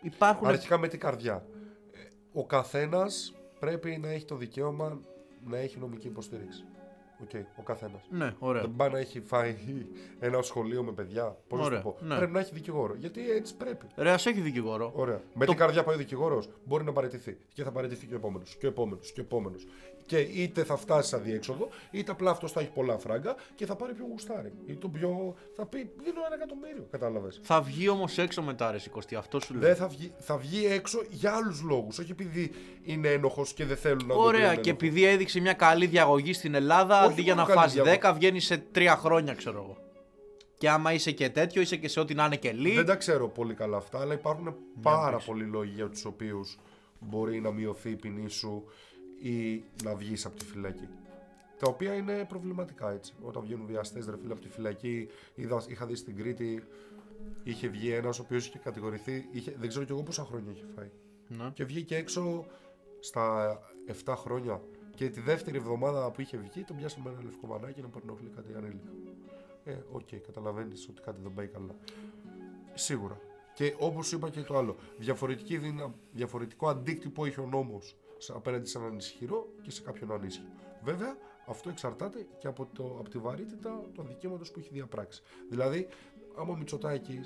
[0.00, 0.46] Υπάρχουν.
[0.46, 1.46] Αρχικά με την καρδιά.
[1.92, 1.98] Ε,
[2.32, 5.00] Ο καθένας πρέπει να έχει το δικαίωμα
[5.44, 6.64] να έχει νομική υποστήριξη.
[7.24, 8.02] Οκ, ο καθένας.
[8.10, 8.60] Ναι, ωραία.
[8.60, 9.56] Δεν πάει να έχει φάει
[10.20, 11.36] ένα σχολείο με παιδιά.
[11.48, 12.06] Πώς να Ωραία, το πω.
[12.06, 12.16] ναι.
[12.16, 12.94] Πρέπει να έχει δικηγόρο.
[12.94, 13.86] Γιατί έτσι πρέπει.
[13.96, 14.92] Ρε, ας έχει δικηγόρο.
[14.94, 15.20] Ωραία.
[15.34, 17.36] Με την καρδιά πάει ο δικηγόρος, μπορεί να παραιτηθεί.
[17.52, 18.56] Και θα παραιτηθεί και ο επόμενος.
[18.56, 19.12] Και ο επόμενος.
[19.12, 19.66] Και ο επόμενος.
[20.06, 23.76] Και είτε θα φτάσει σε αδιέξοδο, είτε απλά αυτός θα έχει πολλά φράγκα και θα
[23.76, 24.52] πάρει πιο γουστάρι.
[24.66, 25.34] Ή το πιο.
[25.56, 26.86] θα πει δίνω ένα εκατομμύριο.
[26.90, 27.40] Κατάλαβες.
[27.42, 29.14] Θα βγει όμως έξω μετά, ρε συ Κωστή.
[29.14, 29.62] Αυτό σου λέω.
[29.62, 31.98] Δεν θα βγει, θα βγει έξω για άλλους λόγους.
[31.98, 32.50] Όχι επειδή
[32.82, 34.84] είναι ένοχος και δεν θέλουν να τον Ωραία, κρίνουν και ένοχο.
[34.86, 37.98] επειδή έδειξε μια καλή διαγωγή στην Ελλάδα, Όχι αντί για να μόνο καλή φας διαγωγή.
[38.02, 39.78] 10, βγαίνει σε 3 χρόνια, ξέρω εγώ.
[40.58, 42.74] Και άμα είσαι και τέτοιο, είσαι και σε ό,τι να είναι και λίγο.
[42.74, 46.58] Δεν τα ξέρω πολύ καλά αυτά, αλλά υπάρχουν πάρα πολλοί λόγοι για τους οποίους
[46.98, 48.64] μπορεί να μειωθεί η ποινή σου
[49.28, 50.88] ή να βγεις από τη φυλακή.
[51.58, 53.14] Τα οποία είναι προβληματικά έτσι.
[53.22, 56.64] Όταν βγαίνουν βιαστές ρε φίλε από τη φυλακή, είδα, είχα δει στην Κρήτη,
[57.42, 60.64] είχε βγει ένας ο οποίος είχε κατηγορηθεί, είχε, δεν ξέρω κι εγώ πόσα χρόνια είχε
[60.74, 60.90] φάει.
[61.28, 61.50] Ναι.
[61.54, 62.46] Και βγήκε έξω
[63.00, 63.58] στα
[64.04, 64.62] 7 χρόνια.
[64.94, 68.28] Και τη δεύτερη εβδομάδα που είχε βγει, τον πιάσαν με ένα λευκό βανάκι να παρενοχλεί
[68.28, 68.90] κάτι ανήλικα.
[69.64, 71.76] Ε, οκ, καταλαβαίνεις ότι κάτι δεν πάει καλά.
[72.74, 73.20] Σίγουρα.
[73.54, 77.96] Και όπως είπα και το άλλο, διαφορετική δύναμη, διαφορετικό αντίκτυπο έχει ο νόμος
[78.34, 80.48] απέναντι σε έναν ισχυρό και σε κάποιον ανίσχυρο.
[80.82, 81.16] Βέβαια,
[81.46, 85.22] αυτό εξαρτάται και από, το, από τη βαρύτητα του αδικήματος που έχει διαπράξει.
[85.50, 85.88] Δηλαδή,
[86.38, 87.20] άμα ο Μητσοτάκης,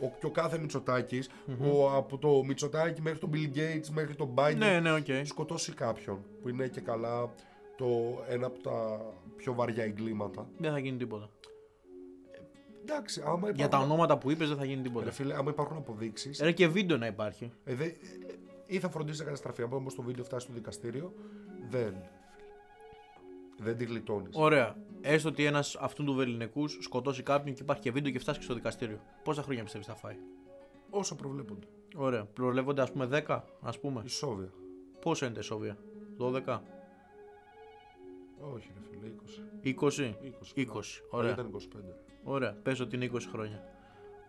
[0.00, 1.28] ο, και ο κάθε Μητσοτάκης,
[1.72, 5.06] ο, από το Μητσοτάκη μέχρι τον Bill Gates, μέχρι τον Biden, Ναι, ναι, οκ.
[5.24, 7.34] σκοτώσει κάποιον που είναι και καλά
[7.76, 7.86] το
[8.28, 9.00] ένα από τα
[9.36, 10.48] πιο βαριά εγκλήματα.
[10.58, 11.30] Δεν θα γίνει τίποτα.
[12.82, 15.10] Εντάξει, άμα υπάρχουν, Για τα ονόματα που είπες, δεν θα γίνει Ρε τίποτα.
[15.10, 16.30] φίλε, άμα υπάρχουν αποδείξεις.
[16.40, 17.52] Ρε και βίντεο να υπάρχει.
[17.64, 17.94] Ε, δε- ε,
[18.70, 19.62] ή θα φροντίσει να καταστραφεί.
[19.62, 21.14] Αν όμως το βίντεο φτάσει στο δικαστήριο,
[21.68, 21.94] δεν.
[23.58, 24.36] Δεν τη γλιτώνεις.
[24.36, 24.76] Ωραία.
[25.00, 28.44] Έστω ότι ένας αυτού του βεληνικούς σκοτώσει κάποιον και υπάρχει και βίντεο και φτάσει και
[28.44, 29.00] στο δικαστήριο.
[29.24, 30.16] Πόσα χρόνια πιστεύεις θα φάει;
[30.90, 31.66] Όσο προβλέπονται.
[31.96, 32.24] Ωραία.
[32.24, 34.02] Προλεύονται ας πούμε 10, ας πούμε.
[34.04, 34.52] Ισόβια.
[35.00, 35.76] Πόσο είναι τα ισόβια,
[36.18, 36.62] 12,
[38.54, 39.74] Όχι, ρε φίλε, 20.
[39.80, 40.14] 20.
[40.22, 40.56] 20.
[40.56, 41.32] 20, Αλλά ωραία.
[41.32, 41.94] Ήταν 25.
[42.22, 43.62] Ωραία, πες ότι είναι 20 χρόνια.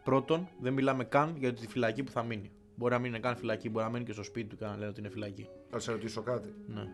[0.04, 2.52] Πρώτον, δεν μιλάμε καν για τη φυλακή που θα μείνει.
[2.82, 4.72] Μπορεί να μην είναι καν φυλακή, μπορεί να μείνει και στο σπίτι του και να
[4.76, 5.50] λένε ότι είναι φυλακή.
[5.72, 6.54] Να σε ρωτήσω κάτι.
[6.68, 6.88] Ναι.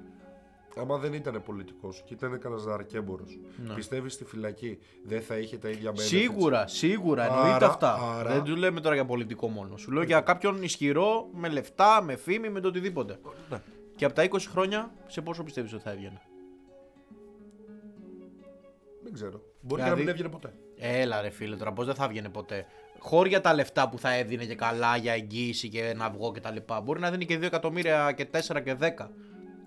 [0.78, 3.74] Άμα δεν ήταν πολιτικός και ήταν κανένας δαρκέμπορος, Ναι.
[3.74, 6.00] πιστεύεις στη φυλακή δεν θα είχε τα ίδια benefits?
[6.02, 7.94] Σίγουρα, σίγουρα, Άρα- εννοείται αυτά.
[8.18, 9.78] άρα- Δεν τους λέμε τώρα για πολιτικό μόνο.
[9.78, 13.20] Σου λέω για κάποιον ισχυρό, με λεφτά, με φήμη, με το οτιδήποτε.
[13.50, 13.62] Ναι.
[13.96, 16.22] Και από τα 20 χρόνια, σε πόσο πιστεύεις ότι θα έβγαινε;
[19.04, 19.42] Δεν ξέρω.
[19.62, 20.54] Μπορεί Δηλαδή- και να μην έβγαινε ποτέ.
[20.78, 22.66] Έλα ρε φίλε τώρα, πώς δεν θα έβγαινε ποτέ;
[23.00, 26.56] Χώρια τα λεφτά που θα έδινε και καλά για εγγύηση και ένα αυγό κτλ.
[26.84, 29.10] Μπορεί να δίνει και 2 εκατομμύρια και 4 και 10.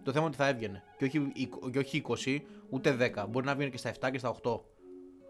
[0.03, 0.83] Το θέμα είναι ότι θα έβγαινε.
[0.99, 2.39] Και όχι, εικο- και όχι 20,
[2.71, 3.27] ούτε 10.
[3.29, 4.61] Μπορεί να βγαίνει και στα 7 και στα 8.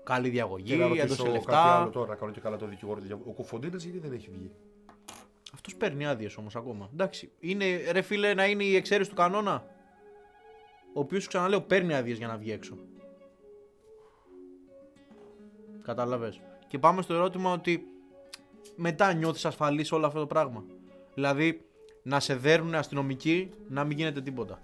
[0.04, 1.76] Καλή Και διαγωγή, να ρωτήσω έδωσε κάτι λεφτά.
[1.80, 3.00] άλλο τώρα, να κάνω και καλά το δικηγόρο.
[3.26, 4.50] Ο Κοφοντίνα γιατί δεν έχει βγει;
[5.54, 6.88] Αυτός παίρνει άδειες όμως ακόμα.
[6.92, 7.30] Εντάξει.
[7.40, 9.64] Είναι, ρε φίλε, να είναι η εξαίρεση του κανόνα.
[10.94, 12.76] Ο οποίος ξαναλέω παίρνει άδειες για να βγει έξω.
[15.82, 16.40] Κατάλαβες.
[16.66, 17.86] Και πάμε στο ερώτημα ότι
[18.76, 20.64] μετά νιώθεις ασφαλής σε όλο αυτό το πράγμα.
[21.14, 21.64] Δηλαδή
[22.02, 24.58] να σε δέρνουν αστυνομικοί να μην γίνεται τίποτα.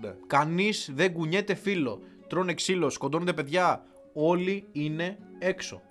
[0.00, 0.14] Ναι.
[0.26, 2.00] Κανείς δεν κουνιέται φίλο.
[2.26, 3.84] Τρώνε ξύλο, σκοτώνονται παιδιά.
[4.12, 5.82] Όλοι είναι έξω.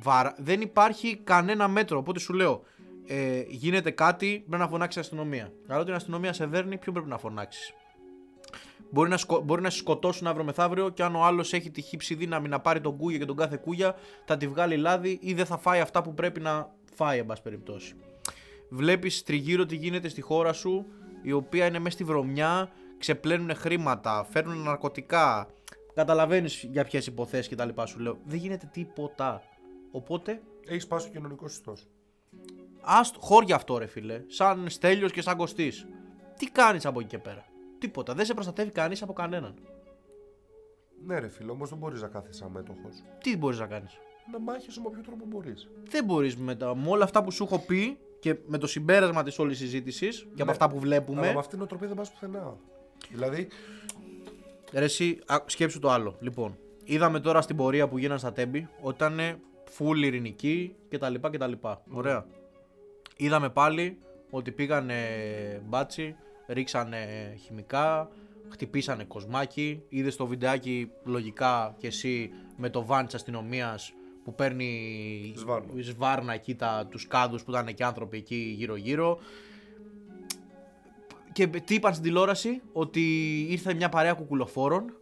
[0.00, 0.34] Βαρα...
[0.38, 1.98] Δεν υπάρχει κανένα μέτρο.
[1.98, 2.62] Οπότε σου λέω,
[3.06, 5.52] ε, γίνεται κάτι, πρέπει να φωνάξεις η αστυνομία.
[5.68, 7.74] Αλλά όταν η αστυνομία σε δέρνει, ποιο πρέπει να φωνάξεις;
[8.90, 9.40] Μπορεί να, σκο...
[9.40, 12.60] μπορεί να σε σκοτώσουν αύριο μεθαύριο και αν ο άλλος έχει τη χύψη δύναμη να
[12.60, 15.80] πάρει τον κούγια και τον κάθε κούγια, θα τη βγάλει λάδι ή δεν θα φάει
[15.80, 17.94] αυτά που πρέπει να φάει, εν πάση περιπτώσει.
[18.68, 20.86] Βλέπεις τριγύρω τι γίνεται στη χώρα σου,
[21.22, 25.48] η οποία είναι μέσα στη βρωμιά, ξεπλένουν χρήματα, φέρνουν ναρκωτικά.
[25.94, 27.82] Καταλαβαίνεις για ποιες υποθέσεις κτλ.
[27.84, 28.18] Σου λέω.
[28.24, 29.42] Δεν γίνεται τίποτα.
[29.90, 31.86] Οπότε, Έχεις σπάσει ο κοινωνικό ιστός.
[32.80, 34.22] ας χώρια αυτό ρε φίλε.
[34.26, 35.86] Σαν στέλιος και σαν κοστής.
[36.36, 37.44] Τι κάνεις από εκεί και πέρα;
[37.78, 38.14] Τίποτα.
[38.14, 39.54] Δεν σε προστατεύει κανείς από κανέναν.
[41.06, 43.02] Ναι, ρε φίλε, όμως δεν μπορείς να κάθεσαι αμέτωχος.
[43.22, 43.98] Τι μπορείς να κάνεις;
[44.32, 45.68] Να μάχεσαι με όποιο τρόπο μπορείς.
[45.90, 49.22] Δεν μπορείς με, τα- με όλα αυτά που σου έχω πει και με το συμπέρασμα
[49.22, 50.50] της όλης συζήτησης και από Ναι.
[50.50, 51.20] αυτά που βλέπουμε.
[51.20, 52.56] Αλλά με αυτήν την οτροπία δεν πας πουθενά.
[53.10, 53.48] Δηλαδή,
[54.72, 56.16] Ρε εσύ, α, σκέψου το άλλο.
[56.20, 59.40] Λοιπόν, είδαμε τώρα στην πορεία που γίνανε στα τέμπη ότι ήταν
[59.78, 61.14] full ειρηνική κτλ.
[61.30, 61.52] κτλ.
[61.90, 62.26] Ωραία.
[63.16, 63.98] Είδαμε πάλι
[64.30, 64.96] ότι πήγανε
[65.66, 66.16] μπάτσι,
[66.48, 68.10] ρίξανε χημικά,
[68.48, 69.82] χτυπήσανε κοσμάκι.
[69.88, 73.92] Είδες το βιντεάκι λογικά και εσύ με το βαν της αστυνομίας
[74.24, 75.82] που παίρνει Σβάρνα.
[75.82, 79.18] σβάρνα εκεί τα, τους κάδους που ήταν και άνθρωποι εκεί γύρω γύρω
[81.32, 83.00] και τι είπαν στην τηλεόραση, ότι
[83.50, 84.92] ήρθε μια παρέα κουκουλοφόρων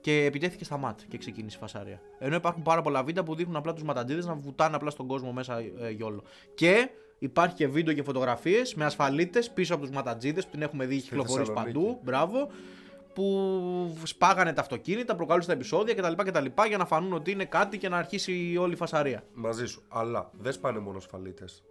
[0.00, 2.00] και επιτέθηκε στα ΜΑΤ και ξεκίνησε η φασάρια.
[2.18, 5.32] Ενώ υπάρχουν πάρα πολλά βίντεο που δείχνουν απλά τους ματαντίδες να βουτάνε απλά στον κόσμο
[5.32, 6.22] μέσα ε, γιόλο.
[6.54, 6.90] Και
[7.24, 11.00] υπάρχει και βίντεο και φωτογραφίες με ασφαλίτες πίσω από τους ματατζίδες που την έχουμε δει
[11.00, 11.78] κυκλοφορήσει Θεσσαλονίκη.
[11.78, 12.00] παντού.
[12.02, 12.48] Μπράβο.
[13.14, 16.46] Που σπάγανε τα αυτοκίνητα, προκαλούσαν τα επεισόδια κτλ, κτλ.
[16.68, 19.22] για να φανούν ότι είναι κάτι και να αρχίσει όλη η φασαρία.
[19.34, 19.82] μαζί σου.
[19.88, 21.62] Αλλά δεν σπάνε μόνο ασφαλίτες.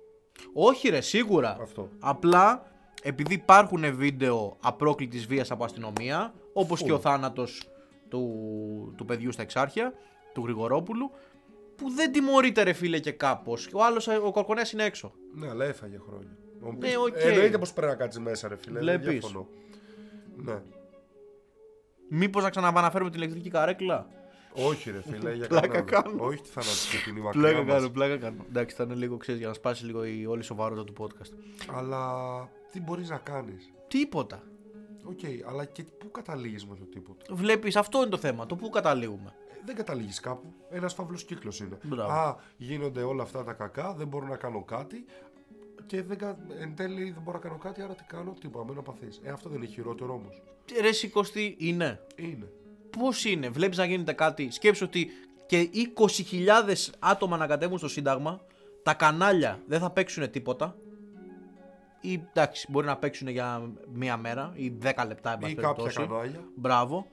[0.53, 1.57] Όχι, ρε, σίγουρα.
[1.61, 1.89] Αυτό.
[1.99, 7.69] Απλά επειδή υπάρχουν βίντεο απρόκλητης βίας από αστυνομία, όπως και ο θάνατος
[8.09, 9.93] του, του παιδιού στα εξάρχεια,
[10.33, 11.11] του Γρηγορόπουλου,
[11.75, 13.69] που δεν τιμωρείται ρε φίλε και κάπως.
[13.73, 15.13] Ο άλλος, ο Κορκονέας είναι έξω.
[15.35, 16.37] Ναι, αλλά έφαγε χρόνια.
[16.59, 17.13] Μου Ναι, πεις, οκ.
[17.17, 18.73] Εννοείται πως πρέπει να κάτσει μέσα, ρε φίλε.
[18.79, 19.07] Δεν Βλέπεις.
[19.19, 19.47] διαφωνώ.
[20.35, 20.61] Ναι.
[22.09, 24.07] Μήπως να ξαναπαναφέρουμε την ηλεκτρική καρέκλα;
[24.53, 25.85] Όχι, ρε φίλε, για Πλάκα κανέναν.
[25.85, 26.23] κάνω.
[26.25, 27.73] Όχι τη θανατική μακριά Πλάκα μας.
[27.75, 28.45] κάνω, πλάκα κάνω.
[28.49, 31.33] Εντάξει, θα είναι λίγο, ξέρεις, για να σπάσει λίγο η όλη σοβαρότητα του podcast.
[31.77, 32.09] Αλλά
[32.71, 34.43] τι μπορείς να κάνεις; Τίποτα.
[35.05, 35.19] Οκ,
[35.49, 38.45] αλλά και πού καταλήγεις με το τίποτα; Βλέπεις, αυτό είναι το θέμα.
[38.45, 39.33] Το πού καταλήγουμε.
[39.63, 40.53] Ε, Δεν καταλήγεις κάπου.
[40.69, 41.77] Ένας φαύλος κύκλος είναι.
[41.83, 42.11] Μπράβο.
[42.11, 45.05] Α, γίνονται όλα αυτά τα κακά, δεν μπορώ να κάνω κάτι.
[45.85, 48.81] Και δεν, κα- εν τέλει δεν μπορώ να κάνω κάτι, άρα τι κάνω, τίποτα, μένω
[48.81, 49.07] παθή.
[49.23, 50.41] Ε, αυτό δεν είναι χειρότερο όμως.
[50.81, 51.99] Ρε σηκωστή είναι.
[52.15, 52.51] Είναι.
[52.97, 54.51] Πώς είναι, βλέπεις να γίνεται κάτι.
[54.51, 55.07] Σκέψου ότι
[55.45, 58.41] και 20.000 άτομα να κατέβουν στο Σύνταγμα,
[58.83, 60.75] τα κανάλια δεν θα παίξουν τίποτα.
[62.01, 65.73] Ή εντάξει, μπορεί να παίξουν για μία μέρα ή 10 λεπτά, εν πάση Ή κάποια
[65.83, 66.07] περιπτώσει.
[66.07, 66.39] κανάλια.
[66.55, 67.07] Μπράβο.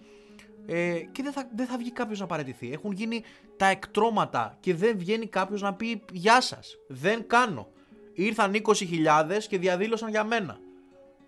[0.66, 2.72] Ε, και δεν θα, δεν θα βγει κάποιος να παραιτηθεί.
[2.72, 3.22] Έχουν γίνει
[3.56, 6.76] τα εκτρώματα και δεν βγαίνει κάποιος να πει Γεια σας.
[6.88, 7.68] Δεν κάνω.
[8.12, 10.58] Ήρθαν 20.000 και διαδήλωσαν για μένα.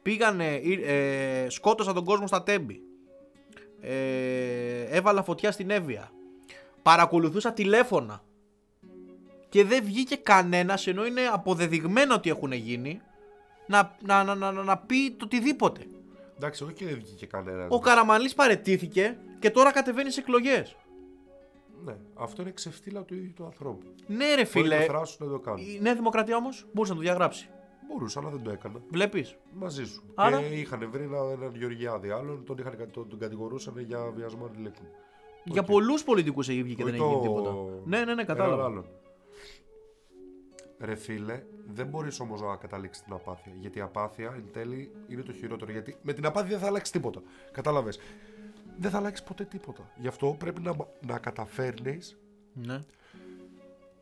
[0.03, 0.55] Πήγανε,
[0.85, 2.83] ε, σκότωσαν τον κόσμο στα τέμπη.
[3.81, 6.11] Ε, έβαλα φωτιά στην Εύβοια.
[6.83, 8.23] Παρακολουθούσα τηλέφωνα.
[9.49, 13.01] Και δεν βγήκε κανένας ενώ είναι αποδεδειγμένο ότι έχουν γίνει
[13.67, 15.87] να, να, να, να, να πει το οτιδήποτε.
[16.43, 17.67] Εντάξει, όχι και δεν βγήκε κανένας.
[17.71, 20.77] Ο Καραμανλής παρετήθηκε και τώρα κατεβαίνει σε εκλογές.
[21.85, 23.87] Ναι, αυτό είναι ξεφτύλα του ίδιου του ανθρώπου.
[24.07, 24.77] Ναι, ρε Μπορεί φίλε.
[24.79, 25.61] να θράσουν να το κάνουν.
[25.61, 27.49] Η Νέα Δημοκρατία όμως μπορούσε να το διαγράψει.
[27.89, 28.81] Μπορούσα, αλλά δεν το έκανα.
[28.91, 29.37] Βλέπεις.
[29.53, 30.03] Μαζί σου.
[30.15, 34.45] Άρα- Και είχαν βρει έναν, έναν Γεωργιάδη άλλον, τον, είχαν, τον, τον κατηγορούσαν για βιασμό
[34.45, 34.87] αντιλήπτων.
[35.45, 37.55] Για πολλούς πολιτικούς έχει βγει και δεν Όχι έχει γίνει το- τίποτα.
[37.85, 38.65] Ναι, ναι, ναι, έναν κατάλαβα.
[38.65, 38.87] άλλον.
[40.85, 43.53] Ρε φίλε, δεν μπορείς όμως να καταλήξεις την απάθεια.
[43.61, 45.71] Γιατί η απάθεια εν τέλει είναι το χειρότερο.
[45.73, 47.23] Γιατί με την απάθεια δεν θα αλλάξεις τίποτα.
[47.53, 47.99] Κατάλαβες.
[48.79, 49.91] Δεν θα αλλάξεις ποτέ τίποτα.
[49.97, 50.77] Γι' αυτό πρέπει να,
[51.07, 52.19] να καταφέρνεις
[52.55, 52.85] Ναι,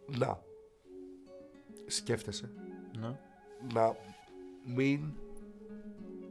[0.07, 0.43] να
[1.87, 2.51] σκέφτεσαι,
[2.99, 3.19] ναι.
[3.75, 3.97] να
[4.65, 5.13] μην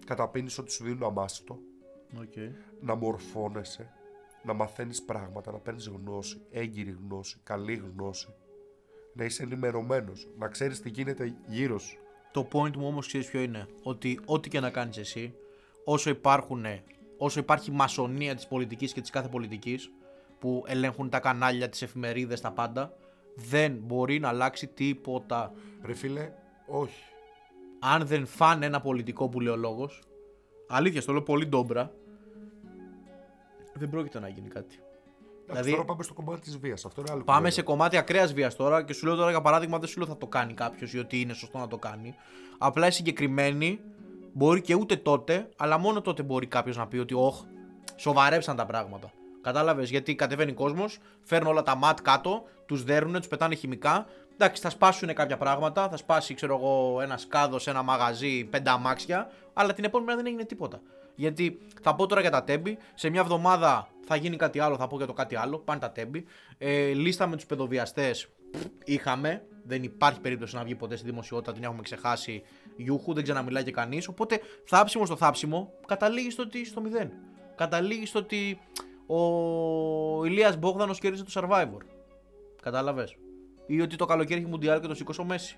[0.06, 1.60] καταπίνεις ότι σου δίνουν αμάστο,
[2.20, 2.52] Okay.
[2.82, 3.94] να μορφώνεσαι,
[4.44, 8.28] να μαθαίνεις πράγματα, να παίρνεις γνώση, έγκυρη γνώση, καλή γνώση,
[9.14, 11.98] να είσαι ενημερωμένος, να ξέρεις τι γίνεται γύρω σου.
[12.32, 15.34] Το point μου όμως ξέρεις ποιο είναι; Ότι ό,τι και να κάνεις εσύ,
[15.84, 16.66] όσο, υπάρχουν,
[17.18, 19.92] όσο υπάρχει μασονία της πολιτικής και της κάθε πολιτικής,
[20.40, 22.94] που ελέγχουν τα κανάλια, τις εφημερίδες, τα πάντα,
[23.36, 25.54] δεν μπορεί να αλλάξει τίποτα.
[25.84, 26.32] Ρε φίλε,
[26.68, 27.04] όχι.
[27.80, 30.04] Αν δεν φάνε ένα πολιτικό που λέει ο λόγος,
[30.68, 31.94] αλήθεια, στο λέω πολύ ντόμπρα,
[33.74, 34.80] δεν πρόκειται να γίνει κάτι.
[35.50, 36.86] Δηλαδή, τώρα πάμε στο κομμάτι της βίας.
[36.86, 37.54] Αυτό είναι άλλο Πάμε κουβέντα.
[37.56, 40.18] σε κομμάτι ακραίας βίας τώρα και σου λέω τώρα για παράδειγμα δεν σου λέω θα
[40.18, 42.16] το κάνει κάποιος ή ότι είναι σωστό να το κάνει.
[42.58, 43.80] Απλά οι συγκεκριμένοι
[44.34, 47.42] μπορεί και ούτε τότε, αλλά μόνο τότε μπορεί κάποιος να πει ότι όχ,
[47.96, 49.12] σοβαρέψαν τα πράγματα.
[49.42, 54.06] Κατάλαβες γιατί κατεβαίνει κόσμος, φέρνουν όλα τα ματ κάτω, τους δέρνουν, τους πετάνε χημικά.
[54.34, 58.70] Εντάξει, θα σπάσουν κάποια πράγματα, θα σπάσει ξέρω εγώ ένα σκάδο σε ένα μαγαζί, πέντε
[58.70, 60.82] αμάξια, αλλά την επόμενη μέρα δεν έγινε τίποτα.
[61.16, 64.88] Γιατί θα πω τώρα για τα τέμπη, σε μια εβδομάδα θα γίνει κάτι άλλο, θα
[64.88, 66.26] πω για το κάτι άλλο, πάνε τα τέμπη.
[66.58, 68.28] Ε, λίστα με τους παιδοβιαστές
[68.86, 72.44] είχαμε, δεν υπάρχει περίπτωση να βγει ποτέ στη δημοσιότητα, την έχουμε ξεχάσει
[72.76, 74.08] γιούχου, δεν ξαναμιλάει και κανείς.
[74.08, 77.12] Οπότε θάψιμο στο θάψιμο καταλήγει στο, ότι, στο μηδέν.
[77.56, 78.60] Καταλήγει στο ότι
[79.06, 81.82] ο Ηλίας Μπόγδανος κέρδισε το Survivor.
[82.62, 83.18] Κατάλαβες.
[83.66, 85.58] Ή ότι το καλοκαίρι έχει Μουντιάλ και το σήκωσε ο Μέση.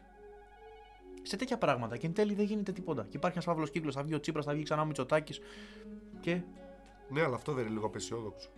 [1.22, 3.02] Σε τέτοια πράγματα και εν τέλει δεν γίνεται τίποτα.
[3.02, 3.96] Και υπάρχει ένας παύλο κύκλος.
[3.96, 5.40] Θα βγει ο Τσίπρας, θα βγει ξανά ο Μητσοτάκης.
[6.20, 6.42] Και
[7.12, 8.50] Ναι, αλλά αυτό δεν είναι λίγο απεσιόδοξο.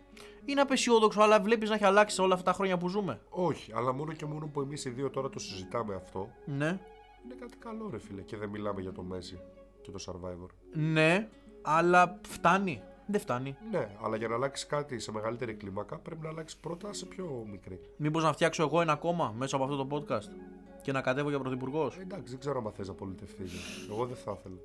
[0.45, 3.22] είναι απεσιόδοξο, αλλά βλέπεις να έχει αλλάξει σε όλα αυτά τα χρόνια που ζούμε.
[3.30, 6.80] Όχι, αλλά μόνο και μόνο που εμείς οι δύο τώρα το συζητάμε αυτό, Ναι.
[7.26, 8.22] είναι κάτι καλό, ρε φίλε.
[8.22, 9.39] Και δεν μιλάμε για το Μέση
[9.82, 10.47] και το Survivor.
[10.74, 11.30] Ναι,
[11.62, 12.82] αλλά φτάνει.
[13.06, 13.56] Δεν φτάνει.
[13.72, 17.45] Ναι, αλλά για να αλλάξει κάτι σε μεγαλύτερη κλίμακα πρέπει να αλλάξει πρώτα σε πιο
[17.51, 17.80] μικρή.
[17.97, 20.30] Μήπως να φτιάξω εγώ ένα κόμμα μέσα από αυτό το podcast;
[20.84, 21.96] Και να κατέβω για πρωθυπουργός.
[21.98, 23.52] Ε, εντάξει, δεν ξέρω αν θες να πολιτευτείς.
[23.92, 24.56] Εγώ δεν θα ήθελα.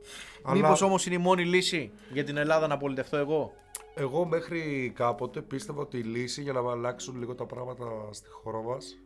[0.57, 3.53] Μήπως όμως είναι η μόνη λύση για την Ελλάδα να πολιτευτώ εγώ;
[3.95, 8.62] Εγώ μέχρι κάποτε πίστευα ότι η λύση για να αλλάξουν λίγο τα πράγματα στη χώρα
[8.62, 8.99] μας.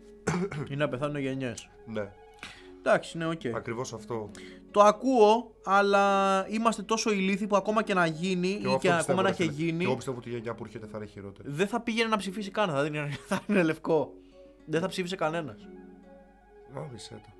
[0.70, 1.68] είναι να πεθάνουν γενιές.
[1.86, 2.12] Ναι,
[2.78, 3.40] Εντάξει, ναι, οκ.
[3.54, 4.30] ακριβώς αυτό.
[4.70, 8.94] Το ακούω, αλλά είμαστε τόσο ηλίθιοι που ακόμα και να γίνει εγώ ή αυτό και
[8.94, 9.52] πιστεύω, ακόμα να ρε έχει φίλε.
[9.62, 11.48] γίνει, Και εγώ πιστεύω ότι η γενιά που έρχεται θα είναι χειρότερη.
[11.50, 12.70] δεν θα πήγαινε να ψηφίσει καν.
[12.70, 14.12] Θα είναι, θα είναι λευκό.
[14.66, 15.68] Δεν θα ψήφισε κανένας.
[16.76, 17.30] Γάμισε το.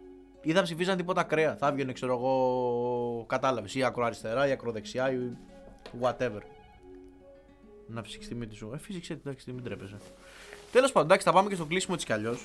[0.42, 1.56] Ή θα ψηφίζαν τίποτα ακραία.
[1.56, 3.74] Θα έβγαινε, ξέρω εγώ, κατάλαβες.
[3.74, 5.18] Ή ακροαριστερά ή ακροδεξιά ή
[6.00, 6.40] whatever.
[7.86, 8.70] Να φυσήξει της μύτη σου.
[8.74, 9.96] Ε, φύσηξε την, εντάξει, μην τρέπεσαι.
[10.72, 12.44] Τέλος πάντων, εντάξει, θα πάμε και στο κλείσιμο έτσι κι αλλιώς.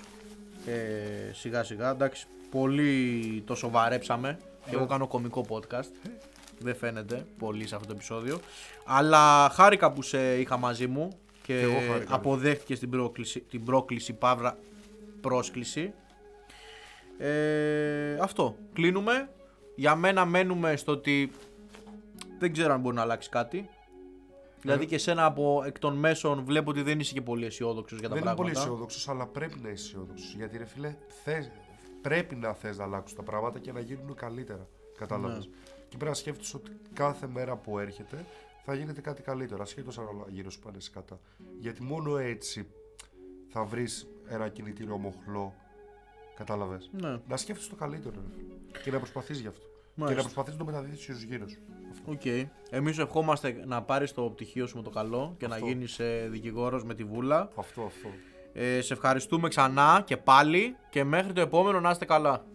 [0.66, 2.28] Ε, σιγά σιγά, εντάξει.
[2.52, 4.39] Πολύ το σοβαρέψαμε.
[4.70, 6.10] Και εγώ κάνω κωμικό podcast.
[6.60, 8.39] Δεν φαίνεται πολύ σε αυτό το επεισόδιο.
[8.86, 11.10] Αλλά χάρηκα που σε είχα μαζί μου
[11.44, 12.16] και, εγώ χάρηκα.
[12.16, 14.58] αποδέχτηκες την πρόκληση, την πρόκληση παύρα
[15.22, 15.94] πρόσκληση.
[17.22, 18.56] Ε, αυτό.
[18.74, 19.30] Κλείνουμε.
[19.76, 21.32] Για μένα μένουμε στο ότι
[22.40, 23.70] δεν ξέρω αν μπορεί να αλλάξει κάτι.
[24.62, 28.10] Δηλαδή και σένα από εκ των μέσων βλέπω ότι δεν είσαι και πολύ αισιόδοξος για
[28.10, 28.54] τα Δεν είμαι πράγματα.
[28.60, 30.34] πολύ αισιόδοξος, αλλά πρέπει να είσαι αισιόδοξος.
[30.36, 31.52] Γιατί ρε φίλε, θες,
[32.02, 34.68] πρέπει να θες να αλλάξουν τα πράγματα και να γίνουν καλύτερα.
[34.98, 35.46] Κατάλαβες.
[35.46, 35.54] Ναι.
[35.90, 38.26] Και πρέπει να σκέφτεσαι ότι κάθε μέρα που έρχεται
[38.64, 39.62] θα γίνεται κάτι καλύτερο.
[39.62, 41.20] Ασχέτως αν όλα γύρω σου πάνε σκατά.
[41.60, 42.68] Γιατί μόνο έτσι
[43.50, 45.54] θα βρεις ένα κινητήριο μοχλό.
[46.46, 46.89] Κατάλαβες.
[47.02, 47.20] Ναι.
[47.28, 48.16] Να σκέφτεσαι το καλύτερο.
[48.16, 48.36] Ρε.
[48.36, 48.82] φίλε.
[48.84, 49.62] Και να προσπαθείς γι' αυτό.
[49.62, 50.22] Και Μάλιστα.
[50.22, 51.60] να προσπαθείς να το μεταδώσεις στους γύρω σου.
[51.92, 52.12] Αυτό.
[52.12, 52.48] Οκ.
[52.70, 55.60] Εμείς σου ευχόμαστε να πάρεις το πτυχίο σου με το καλό και Αυτό.
[55.66, 55.86] να γίνεις
[56.30, 57.50] δικηγόρος με τη βούλα.
[57.56, 58.10] Αυτό, αυτό.
[58.54, 62.46] Ε, σε ευχαριστούμε ξανά και πάλι και μέχρι το επόμενο να είστε καλά.